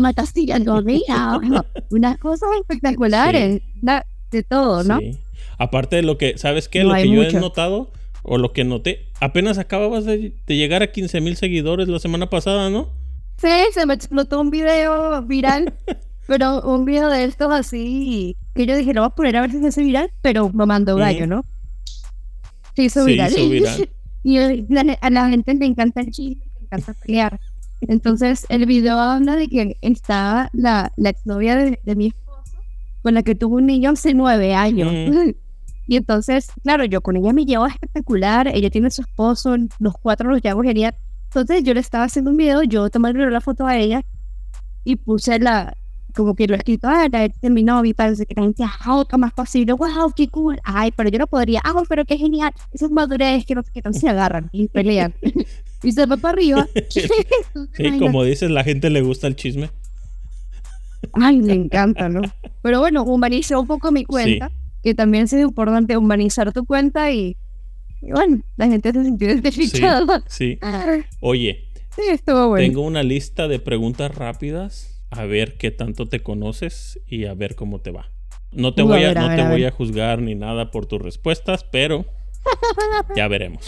[0.00, 1.38] me está siguiendo mía.
[1.90, 3.62] unas cosas espectaculares,
[4.30, 4.98] de todo, ¿no?
[4.98, 5.18] Sí.
[5.58, 6.84] Aparte de lo que, ¿sabes qué?
[6.84, 7.90] lo que yo he notado,
[8.22, 12.30] o lo que noté, apenas acababas de, de llegar a 15 mil seguidores la semana
[12.30, 12.88] pasada, ¿no?
[13.36, 15.74] Sí, se me explotó un video viral
[16.26, 19.50] Pero un video de estos así, que yo dije, lo voy a poner a ver
[19.50, 21.44] si se hace viral, pero me mandó gallo, ¿no?
[22.76, 23.32] Se hizo viral.
[24.22, 27.40] y a la gente le encanta el chiste, le encanta pelear.
[27.88, 32.56] Entonces, el video habla de que estaba la, la exnovia de, de mi esposo,
[33.02, 34.92] con la que tuvo un niño hace nueve años.
[34.92, 35.30] Mm.
[35.86, 40.30] Y entonces, claro, yo con ella me llevo espectacular, ella tiene su esposo, los cuatro
[40.30, 40.94] los llevo genial.
[41.24, 44.02] Entonces yo le estaba haciendo un video, yo tomándole la foto a ella
[44.84, 45.76] y puse la,
[46.14, 48.64] como que lo he escrito, ah, la ex de mi novio, parece que la gente,
[48.86, 52.52] lo más posible, wow, qué cool, ay, pero yo no podría, ah, pero qué genial,
[52.72, 55.14] esa es madurez, que no qué, entonces se agarran y pelean.
[55.82, 56.68] y se va para arriba.
[56.90, 59.70] Sí, como dices, la gente le gusta el chisme.
[61.14, 62.22] Ay, me encanta, ¿no?
[62.62, 64.50] Pero bueno, humanicé un poco mi cuenta,
[64.82, 67.36] que también es importante humanizar tu cuenta y,
[68.00, 70.22] y bueno, la gente se sintió identificada.
[70.28, 70.58] Sí.
[71.20, 71.64] Oye,
[71.94, 72.64] Sí, estuvo bueno.
[72.66, 74.88] tengo una lista de preguntas rápidas.
[75.10, 78.08] A ver qué tanto te conoces y a ver cómo te va.
[78.50, 80.34] No te a voy a, ver, a no ver, te a voy a juzgar ni
[80.34, 82.06] nada por tus respuestas, pero
[83.16, 83.66] ya veremos.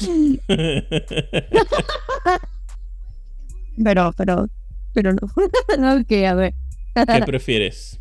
[3.82, 4.48] Pero, pero,
[4.92, 5.26] pero no.
[6.00, 6.54] ok, a ver.
[6.94, 8.00] ¿Qué prefieres?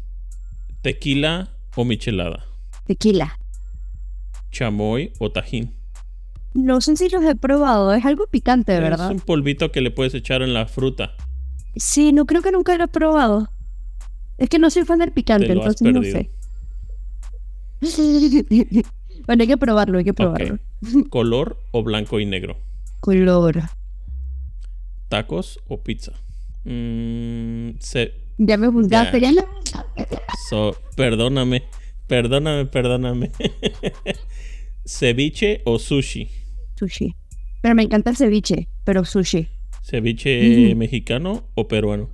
[0.81, 2.45] ¿Tequila o michelada?
[2.85, 3.39] Tequila.
[4.51, 5.73] ¿Chamoy o tajín?
[6.53, 9.07] No sé si los he probado, es algo picante, ¿verdad?
[9.07, 11.15] Es un polvito que le puedes echar en la fruta.
[11.75, 13.49] Sí, no creo que nunca lo he probado.
[14.37, 16.29] Es que no soy fan del picante, entonces no sé.
[19.25, 20.59] bueno, hay que probarlo, hay que probarlo.
[21.09, 22.57] ¿Color o blanco y negro?
[22.99, 23.61] Color.
[25.09, 26.13] ¿Tacos o pizza?
[26.65, 29.31] Mm, se- Ya me juzgaste, Ya.
[29.31, 30.17] ya, me juzgaste.
[30.49, 31.63] so- perdóname,
[32.07, 33.31] perdóname, perdóname.
[34.85, 36.29] ¿Ceviche o sushi?
[36.75, 37.15] Sushi.
[37.61, 39.47] Pero me encanta el ceviche, pero sushi.
[39.83, 42.09] ¿Ceviche mexicano o peruano?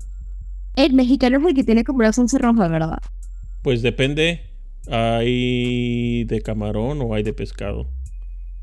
[0.76, 3.00] El mexicano es el que tiene como la salsa roja, ¿verdad?
[3.64, 4.42] Pues depende.
[4.88, 7.90] ¿Hay de camarón o hay de pescado?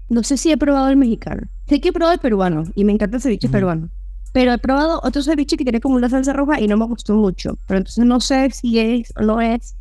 [0.08, 1.42] No sé si he probado el mexicano.
[1.68, 3.88] Sé que he probado el peruano y me encanta el ceviche peruano.
[4.32, 7.14] Pero he probado otro ceviche que tiene como una salsa roja y no me gustó
[7.14, 7.58] mucho.
[7.66, 9.76] Pero entonces no sé si es o no es.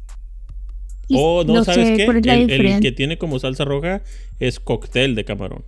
[1.07, 2.05] Y Oh, no, ¿sabes sé qué?
[2.05, 4.01] El, que tiene como salsa roja
[4.39, 5.63] es cóctel de camarón.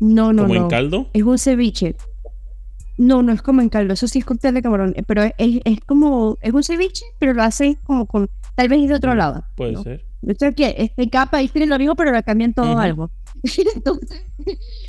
[0.00, 0.62] No, no, como no.
[0.62, 1.08] en caldo.
[1.12, 1.94] Es un ceviche.
[2.96, 3.94] No, no es como en caldo.
[3.94, 4.94] Eso sí es cóctel de camarón.
[4.96, 6.36] eh, Pero es, es como.
[6.40, 8.28] Es un ceviche, pero lo hace como con.
[8.56, 9.40] Tal vez es de otro lado.
[9.40, 9.82] Mm, Puede ¿no?
[9.84, 10.04] ser.
[10.22, 12.78] Yo sé que este capa y tiene lo mismo, pero le cambian todo Ujú.
[12.78, 13.10] algo.
[13.74, 14.22] Entonces,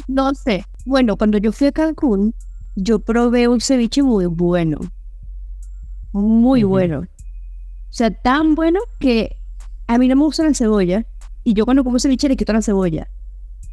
[0.08, 0.66] no sé.
[0.86, 2.34] Bueno, cuando yo fui a Cancún,
[2.76, 4.80] yo probé un ceviche muy bueno.
[6.12, 7.00] Muy bueno.
[7.02, 9.38] O sea, tan bueno que
[9.88, 11.06] a mí no me gusta la cebolla.
[11.44, 13.08] Y yo cuando como ceviche le quito la cebolla.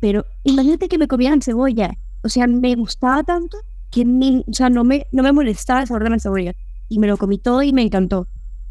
[0.00, 1.96] Pero imagínate que me comían cebolla.
[2.22, 3.58] O sea, me gustaba tanto
[3.90, 6.54] que ni, o sea, no, me, no me molestaba el sabor de la cebolla.
[6.88, 8.28] Y me lo comí todo y me encantó.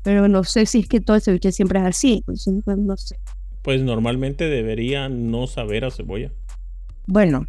[0.08, 2.24] Pero no sé si es que todo el ceviche siempre es así.
[2.26, 3.20] Pues, no sé.
[3.62, 6.32] Pues normalmente debería no saber a cebolla.
[7.08, 7.46] Bueno,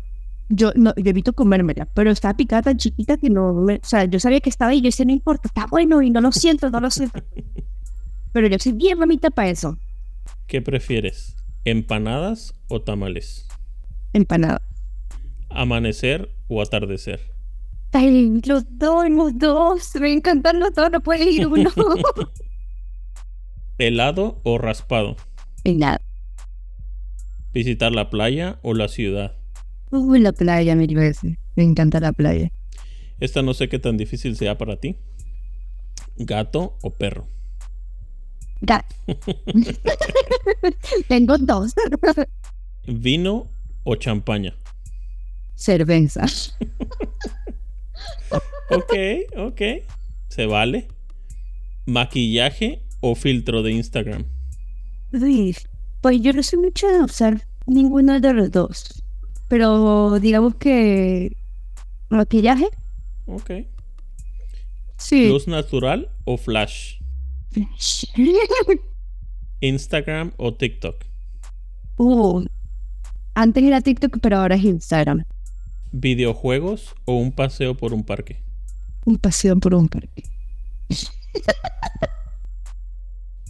[0.48, 4.06] yo, no, yo evito comérmela, pero estaba picada tan chiquita que no me, o sea,
[4.06, 6.68] yo sabía que estaba ahí, yo decía, no importa, está bueno y no lo siento,
[6.68, 7.22] no lo siento.
[8.32, 9.78] Pero yo soy bien mamita para eso.
[10.48, 11.36] ¿Qué prefieres?
[11.64, 13.46] ¿Empanadas o tamales?
[14.12, 14.62] Empanada.
[15.48, 17.20] ¿Amanecer o atardecer?
[17.92, 21.70] Ay, los dos, los dos, me encantan los dos, no puede ir uno.
[23.78, 25.16] ¿Helado o raspado?
[25.64, 26.00] nada.
[27.52, 29.36] ¿Visitar la playa o la ciudad?
[29.90, 31.38] Uy, la playa mil veces.
[31.54, 32.50] Me encanta la playa.
[33.20, 34.96] Esta no sé qué tan difícil sea para ti.
[36.16, 37.28] ¿Gato o perro?
[38.60, 38.94] Gato.
[41.08, 41.74] Tengo dos.
[42.86, 43.48] ¿Vino
[43.84, 44.56] o champaña?
[45.54, 46.26] Cerveza.
[48.70, 48.92] Ok,
[49.38, 49.62] ok.
[50.28, 50.88] Se vale.
[51.86, 54.24] ¿Maquillaje o filtro de Instagram?
[56.00, 59.02] Pues yo no soy mucho de usar ninguno de los dos.
[59.48, 61.36] Pero digamos que
[62.10, 62.68] maquillaje,
[63.26, 63.50] Ok.
[64.96, 65.28] sí.
[65.28, 66.96] ¿Luz natural o flash?
[69.60, 71.04] ¿Instagram o TikTok?
[71.96, 72.44] Uh,
[73.34, 75.24] antes era TikTok, pero ahora es Instagram.
[75.92, 78.42] ¿Videojuegos o un paseo por un parque?
[79.04, 80.24] Un paseo por un parque.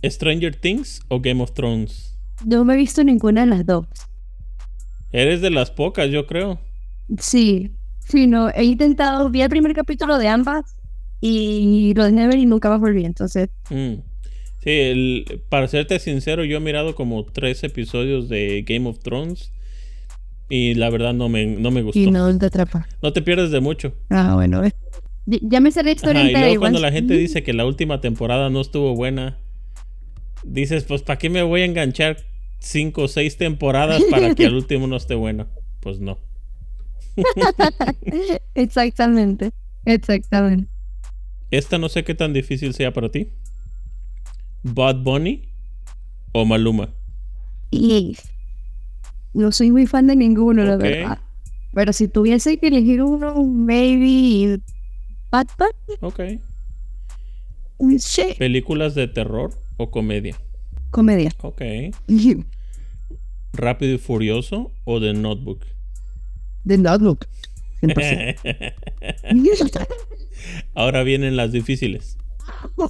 [0.05, 2.17] ¿Stranger Things o Game of Thrones?
[2.45, 3.87] No me he visto ninguna de las dos.
[5.11, 6.61] Eres de las pocas, yo creo.
[7.19, 7.71] Sí,
[8.07, 8.51] sí, no.
[8.51, 10.77] He intentado, vi el primer capítulo de ambas
[11.21, 13.05] y lo dejé de ver y nunca más volví.
[13.05, 13.95] Entonces, Mm.
[14.61, 19.53] Sí, el- para serte sincero, yo he mirado como tres episodios de Game of Thrones
[20.51, 21.99] y la verdad no me, no me gustó.
[21.99, 22.31] y No.
[22.33, 22.87] no te atrapa.
[23.15, 23.95] te pierdes de mucho.
[24.11, 24.63] Ah, bueno.
[25.27, 28.01] Ya- me sé la historia Ajá, y luego cuando la gente dice que la última
[28.01, 29.39] temporada no estuvo buena,
[30.45, 32.19] dices, pues ¿para qué me voy a enganchar
[32.59, 35.47] cinco o seis temporadas para que al último no esté bueno?
[35.81, 36.19] Pues no.
[38.55, 39.51] Exactamente,
[39.85, 40.71] exactamente.
[41.51, 43.33] Esta no sé qué tan difícil sea para ti.
[44.63, 45.49] Bad Bunny
[46.33, 46.91] o Maluma.
[47.71, 48.17] Y
[49.33, 51.19] no soy muy fan de ninguno, la verdad.
[51.73, 54.61] Pero si tuviese que elegir uno, maybe
[55.31, 55.99] Bad Bunny.
[56.01, 56.21] Ok.
[57.99, 58.35] Sí.
[58.39, 60.37] ¿Películas de terror o comedia?
[60.91, 61.33] Comedia.
[61.41, 61.63] Ok.
[63.55, 65.65] ¿Rápido y Furioso o The Notebook?
[66.67, 67.27] The Notebook.
[67.81, 69.87] 100%.
[70.75, 72.19] Ahora vienen las difíciles.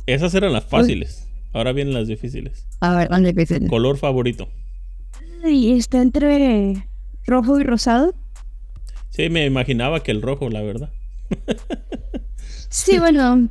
[0.07, 1.29] Esas eran las fáciles.
[1.53, 2.67] Ahora vienen las difíciles.
[2.81, 3.35] A ver, ¿dónde?
[3.69, 4.49] Color favorito.
[5.45, 6.89] Y está entre
[7.27, 8.15] rojo y rosado.
[9.11, 10.93] Sí, me imaginaba que el rojo, la verdad.
[12.69, 13.49] Sí, bueno.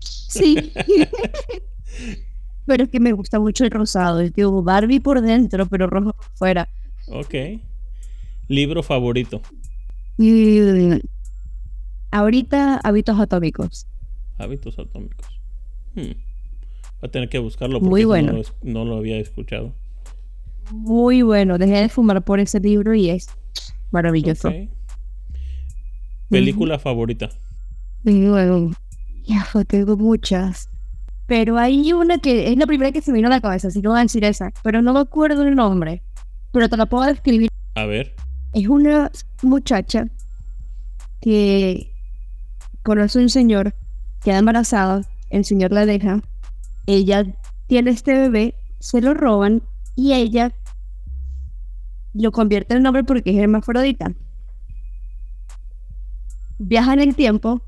[0.00, 0.72] Sí.
[2.66, 4.20] pero es que me gusta mucho el rosado.
[4.20, 6.68] Es tipo Barbie por dentro, pero rojo por fuera.
[7.08, 7.34] Ok.
[8.48, 9.40] Libro favorito.
[10.18, 10.60] Y
[12.10, 13.86] ahorita hábitos atómicos.
[14.38, 15.26] Hábitos atómicos.
[15.94, 16.12] Hmm.
[17.00, 18.26] Voy a tener que buscarlo Muy porque ese bueno.
[18.28, 19.72] no, lo es- no lo había escuchado.
[20.72, 21.58] Muy bueno.
[21.58, 23.28] Dejé de fumar por ese libro y es
[23.90, 24.52] maravilloso.
[26.28, 27.30] Película favorita.
[28.02, 28.70] Bueno,
[29.24, 30.68] ya tengo muchas.
[31.26, 33.82] Pero hay una que es la primera que se me vino a la cabeza, si
[33.82, 34.52] no voy a decir esa.
[34.62, 36.02] Pero no me acuerdo el nombre.
[36.52, 37.50] Pero te la puedo describir.
[37.74, 38.14] A ver.
[38.52, 39.10] Es una
[39.42, 40.06] muchacha
[41.20, 41.92] que
[42.82, 43.74] conoce a un señor,
[44.22, 46.22] queda embarazada, el señor la deja,
[46.86, 47.26] ella
[47.66, 49.62] tiene este bebé, se lo roban
[49.96, 50.52] y ella
[52.14, 54.14] lo convierte en hombre porque es hermafrodita.
[56.58, 57.60] Viaja en el tiempo,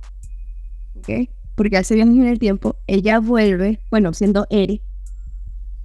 [0.96, 1.28] ¿ok?
[1.59, 4.80] Porque hace viajes en el tiempo, ella vuelve, bueno, siendo Eri,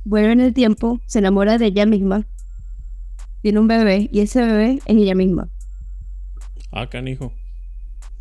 [0.05, 2.27] vuelve en el tiempo, se enamora de ella misma,
[3.41, 5.49] tiene un bebé y ese bebé es ella misma.
[6.71, 7.33] Ah, canijo.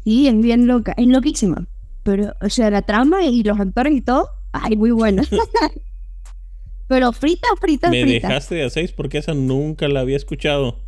[0.03, 1.67] Sí, es bien loca, es loquísima.
[2.05, 5.23] Pero, o sea, la trama y los actores y todo, ay, muy buena.
[6.89, 8.29] Pero frita, frita, Me frita.
[8.29, 10.79] dejaste de a seis porque esa nunca la había escuchado.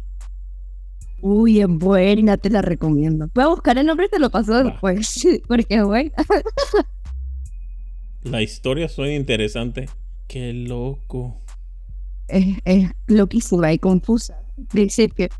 [1.26, 3.30] Uy, es buena, te la recomiendo.
[3.34, 5.26] Voy a buscar el nombre y te lo paso después.
[5.48, 6.12] Porque es buena.
[8.24, 9.88] La historia suena interesante.
[10.28, 11.40] Qué loco.
[12.28, 14.38] Es, es loquísima y confusa.
[14.74, 15.30] Dice que,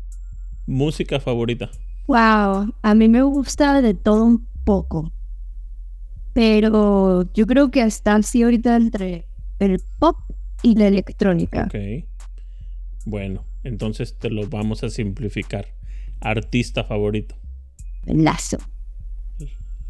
[0.65, 1.69] Música favorita.
[2.07, 5.11] wow, a mí me gusta de todo un poco.
[6.33, 9.27] Pero yo creo que está así ahorita entre
[9.59, 10.17] el pop
[10.63, 11.65] y la electrónica.
[11.65, 12.05] Ok.
[13.05, 15.74] Bueno, entonces te lo vamos a simplificar.
[16.25, 17.35] Artista favorito.
[18.07, 18.57] Lazo.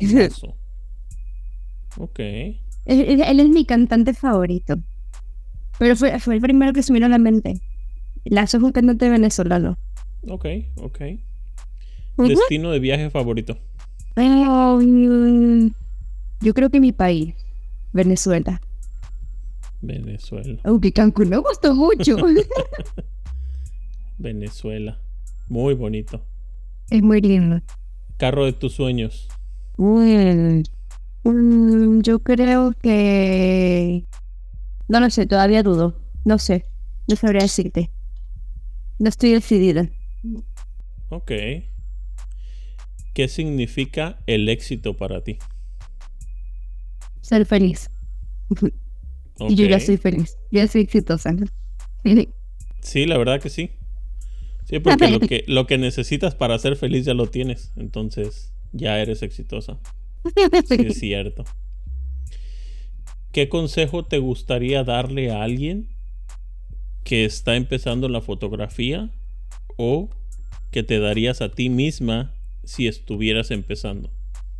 [0.01, 0.57] Lazo.
[1.97, 2.19] Ok.
[2.19, 4.75] Él, es mi cantante favorito.
[5.79, 7.61] Pero fue, fue el primero que se me vino a la mente.
[8.25, 9.77] Lazo es un cantante venezolano.
[10.27, 10.45] Ok,
[10.81, 10.99] ok.
[12.17, 13.57] Destino de viaje favorito.
[16.41, 17.33] Yo creo que mi país,
[17.93, 18.61] Venezuela.
[19.81, 20.59] Venezuela.
[20.65, 22.17] Aunque Cancún me gustó mucho.
[24.17, 24.99] Venezuela.
[25.47, 26.25] Muy bonito.
[26.89, 27.61] es muy lindo.
[28.17, 29.27] Carro de tus sueños.
[32.03, 34.05] Yo creo que...
[34.87, 35.99] No lo sé, todavía dudo.
[36.23, 36.65] No sé.
[37.07, 37.91] No sabría decirte.
[38.99, 39.89] No estoy decidida.
[41.09, 41.31] Ok.
[43.13, 45.37] ¿Qué significa el éxito para ti?
[47.21, 47.89] Ser feliz.
[49.37, 50.37] Y yo ya soy feliz.
[50.49, 51.35] Ya soy exitosa.
[52.81, 53.71] Sí, la verdad que sí.
[54.65, 57.71] Sí, porque lo que, lo que necesitas para ser feliz ya lo tienes.
[57.75, 59.79] Entonces, ya eres exitosa.
[60.67, 61.45] Sí, es cierto.
[63.31, 65.89] ¿Qué consejo te gustaría darle a alguien
[67.03, 69.11] que está empezando la fotografía
[69.77, 70.09] o
[70.71, 74.09] que te darías a ti misma si estuvieras empezando?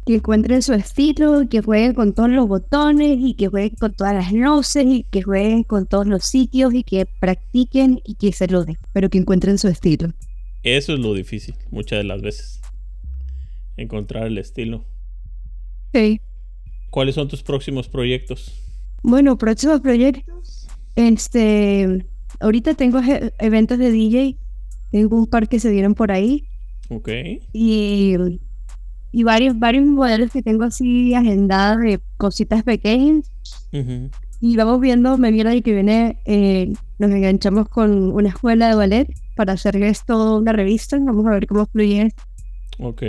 [0.06, 4.14] Que encuentren su estilo, que jueguen con todos los botones y que jueguen con todas
[4.14, 8.48] las luces y que jueguen con todos los sitios y que practiquen y que se
[8.48, 10.14] lo den, pero que encuentren su estilo.
[10.64, 12.62] Eso es lo difícil muchas de las veces.
[13.78, 14.86] Encontrar el estilo.
[15.94, 16.22] Sí.
[16.92, 18.54] ¿Cuáles son tus próximos proyectos?
[19.04, 20.68] Bueno, próximos proyectos.
[20.96, 22.06] Este,
[22.40, 23.00] ahorita tengo
[23.40, 24.38] eventos de DJ,
[24.92, 26.46] tengo un par que se dieron por ahí
[26.90, 27.10] Ok.
[27.52, 28.16] y,
[29.18, 33.32] y varios, varios modelos que tengo así agendados de cositas pequeñas.
[34.42, 38.76] Y vamos viendo, me viene el que viene, eh, nos enganchamos con una escuela de
[38.76, 39.08] ballet
[39.38, 40.98] para hacer esto una revista.
[41.00, 42.14] Vamos a ver cómo fluye.
[42.80, 43.04] Ok.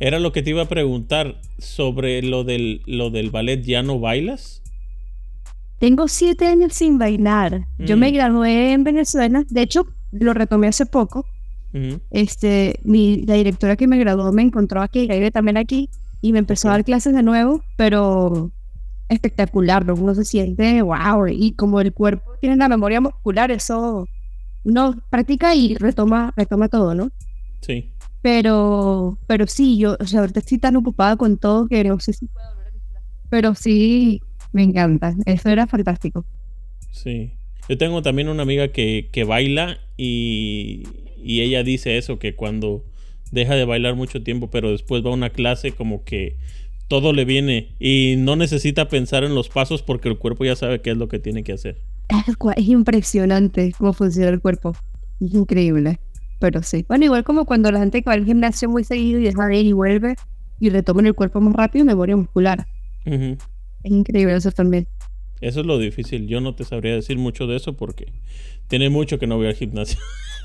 [0.00, 3.62] Era lo que te iba a preguntar sobre lo del, lo del ballet.
[3.62, 4.62] ¿Ya no bailas?
[5.78, 7.66] Tengo siete años sin bailar.
[7.78, 8.00] Yo Mm.
[8.00, 9.44] me gradué en Venezuela.
[9.48, 11.24] De hecho, lo retomé hace poco.
[12.10, 15.90] Este, mi, la directora que me graduó me encontró aquí, y vive también aquí.
[16.20, 18.50] y me empezó a dar clases de nuevo, pero
[19.08, 19.94] espectacular, ¿no?
[19.94, 24.08] uno se siente wow, y como el cuerpo tiene la memoria muscular, eso
[24.64, 27.10] uno practica y retoma, retoma todo, ¿no?
[27.60, 27.90] Sí.
[28.20, 32.12] Pero, pero sí, yo, o sea, ahorita estoy tan ocupada con todo que no sé
[32.12, 33.00] si puedo volver a
[33.30, 34.20] Pero sí,
[34.52, 36.24] me encanta, eso era fantástico.
[36.90, 37.32] Sí.
[37.68, 40.84] Yo tengo también una amiga que, que baila y,
[41.22, 42.84] y ella dice eso, que cuando
[43.30, 46.36] deja de bailar mucho tiempo, pero después va a una clase como que
[46.88, 50.80] todo le viene y no necesita pensar en los pasos porque el cuerpo ya sabe
[50.80, 51.78] qué es lo que tiene que hacer.
[52.56, 54.74] Es impresionante cómo funciona el cuerpo.
[55.20, 56.00] Es increíble.
[56.40, 56.84] Pero sí.
[56.88, 59.56] Bueno, igual como cuando la gente que va al gimnasio muy seguido y deja de
[59.56, 60.14] ir y vuelve
[60.60, 62.66] y retoma el cuerpo más rápido, memoria muscular.
[63.04, 64.88] Es increíble eso también.
[65.40, 66.26] Eso es lo difícil.
[66.26, 68.12] Yo no te sabría decir mucho de eso porque
[68.66, 69.98] tiene mucho que no voy al gimnasio.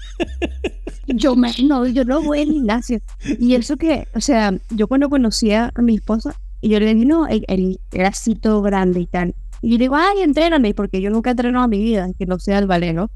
[1.08, 3.00] yo no, yo no voy al gimnasio.
[3.40, 7.06] Y eso que, o sea, yo cuando conocía a mi esposa, y yo le dije,
[7.06, 9.36] no, el, el grasito grande y tal.
[9.62, 12.40] Y yo digo, ay, entréname, porque yo nunca he entrenado en mi vida, que no
[12.40, 13.10] sea el ballet, ¿no?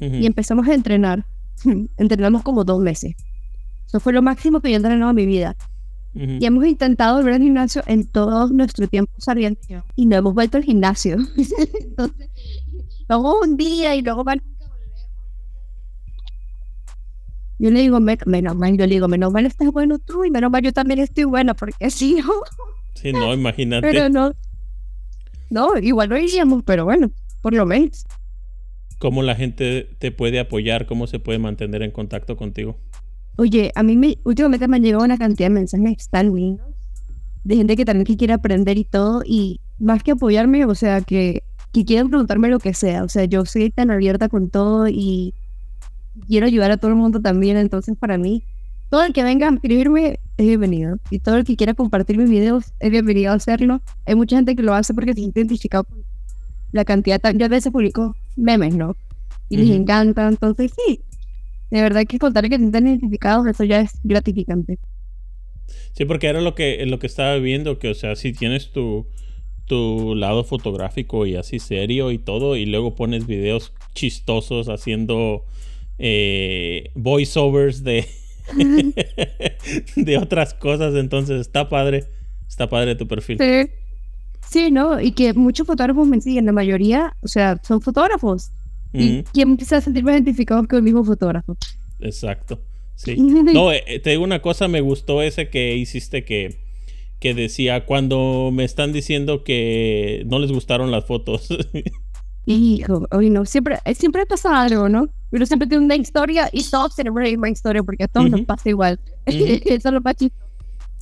[0.00, 1.24] Y empezamos a entrenar.
[1.96, 3.14] Entrenamos como dos meses.
[3.86, 5.56] Eso fue lo máximo que yo he entrenado en mi vida.
[6.14, 9.58] Y hemos intentado volver al gimnasio en todo nuestro tiempo saliendo
[9.96, 11.16] y no hemos vuelto al gimnasio.
[11.80, 12.30] Entonces,
[13.08, 14.40] vamos un día y luego van
[17.64, 20.50] yo le digo, menos mal, yo le digo, menos mal estás bueno tú y menos
[20.50, 22.24] mal yo también estoy buena, porque si no.
[22.94, 23.90] Sí, no, imagínate.
[23.90, 24.32] Pero no.
[25.50, 27.10] No, igual lo iríamos, pero bueno,
[27.40, 28.04] por lo menos.
[28.98, 30.84] ¿Cómo la gente te puede apoyar?
[30.84, 32.76] ¿Cómo se puede mantener en contacto contigo?
[33.36, 36.68] Oye, a mí me, últimamente me han llegado una cantidad de mensajes tan lindos
[37.44, 41.42] de gente que también quiere aprender y todo, y más que apoyarme, o sea, que,
[41.72, 45.34] que quieren preguntarme lo que sea, o sea, yo soy tan abierta con todo y
[46.26, 48.44] quiero ayudar a todo el mundo también, entonces para mí,
[48.90, 50.98] todo el que venga a escribirme es bienvenido.
[51.10, 53.80] Y todo el que quiera compartir mis videos es bienvenido a hacerlo.
[54.06, 56.04] Hay mucha gente que lo hace porque se siente identificado con
[56.72, 57.20] la cantidad.
[57.34, 58.96] Yo a veces publico memes, ¿no?
[59.48, 61.00] Y les encanta, entonces sí.
[61.70, 64.78] De verdad que contar que se sienten identificados, eso ya es gratificante.
[65.92, 69.06] Sí, porque era lo que, lo que estaba viendo, que o sea, si tienes tu,
[69.66, 75.44] tu lado fotográfico y así serio y todo, y luego pones videos chistosos haciendo
[75.98, 78.06] eh, voiceovers de,
[79.96, 80.94] de otras cosas.
[80.94, 82.04] Entonces está padre.
[82.48, 83.38] Está padre tu perfil.
[83.38, 83.70] Sí.
[84.48, 85.00] Sí, ¿no?
[85.00, 88.50] Y que muchos fotógrafos me siguen, la mayoría, o sea, son fotógrafos.
[88.92, 91.56] ¿Y quién empieza a sentirme identificado con el mismo fotógrafo?
[92.00, 92.60] Exacto.
[92.94, 93.16] Sí.
[93.52, 96.60] No, eh, te digo una cosa, me gustó ese que hiciste que,
[97.18, 101.48] que decía cuando me están diciendo que no les gustaron las fotos.
[102.46, 105.08] Hijo, oye, no, siempre, eh, siempre pasa algo, ¿no?
[105.34, 108.42] Pero siempre tiene una historia y todos tienen una misma historia porque a todos nos
[108.42, 109.00] pasa igual.
[109.26, 110.14] Eso es lo más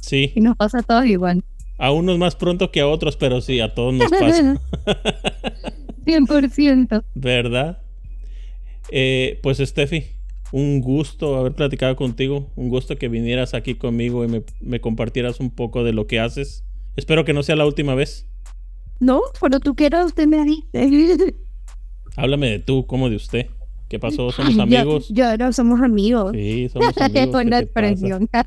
[0.01, 0.33] Sí.
[0.35, 1.45] Y nos pasa a todos igual.
[1.77, 4.59] A unos más pronto que a otros, pero sí, a todos nos pasa.
[6.07, 7.05] 100%.
[7.15, 7.83] ¿Verdad?
[8.91, 10.07] Eh, pues, Steffi,
[10.51, 12.51] un gusto haber platicado contigo.
[12.57, 16.21] Un gusto que vinieras aquí conmigo y me, me compartieras un poco de lo que
[16.21, 16.65] haces.
[16.97, 18.27] Espero que no sea la última vez.
[18.99, 21.35] No, cuando tú quieras, usted me dice.
[22.17, 23.51] Háblame de tú, como de usted.
[23.93, 24.33] ¿Qué pasó?
[24.33, 25.09] ¿Somos amigos?
[25.11, 26.33] Ya, no somos amigos.
[26.33, 27.29] Sí, somos amigos.
[27.29, 28.29] Con la expresión.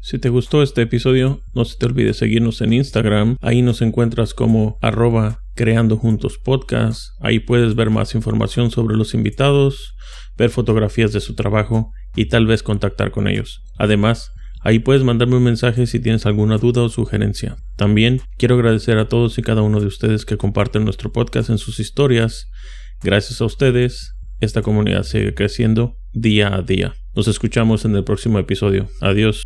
[0.00, 3.38] Si te gustó este episodio, no se te olvide seguirnos en Instagram.
[3.40, 7.12] Ahí nos encuentras como arroba creando juntos podcast.
[7.20, 9.96] Ahí puedes ver más información sobre los invitados,
[10.36, 13.62] ver fotografías de su trabajo y tal vez contactar con ellos.
[13.78, 14.30] Además,
[14.66, 17.56] Ahí puedes mandarme un mensaje si tienes alguna duda o sugerencia.
[17.76, 21.58] También quiero agradecer a todos y cada uno de ustedes que comparten nuestro podcast en
[21.58, 22.48] sus historias.
[23.04, 26.94] Gracias a ustedes, esta comunidad sigue creciendo día a día.
[27.14, 28.88] Nos escuchamos en el próximo episodio.
[29.02, 29.42] Adiós.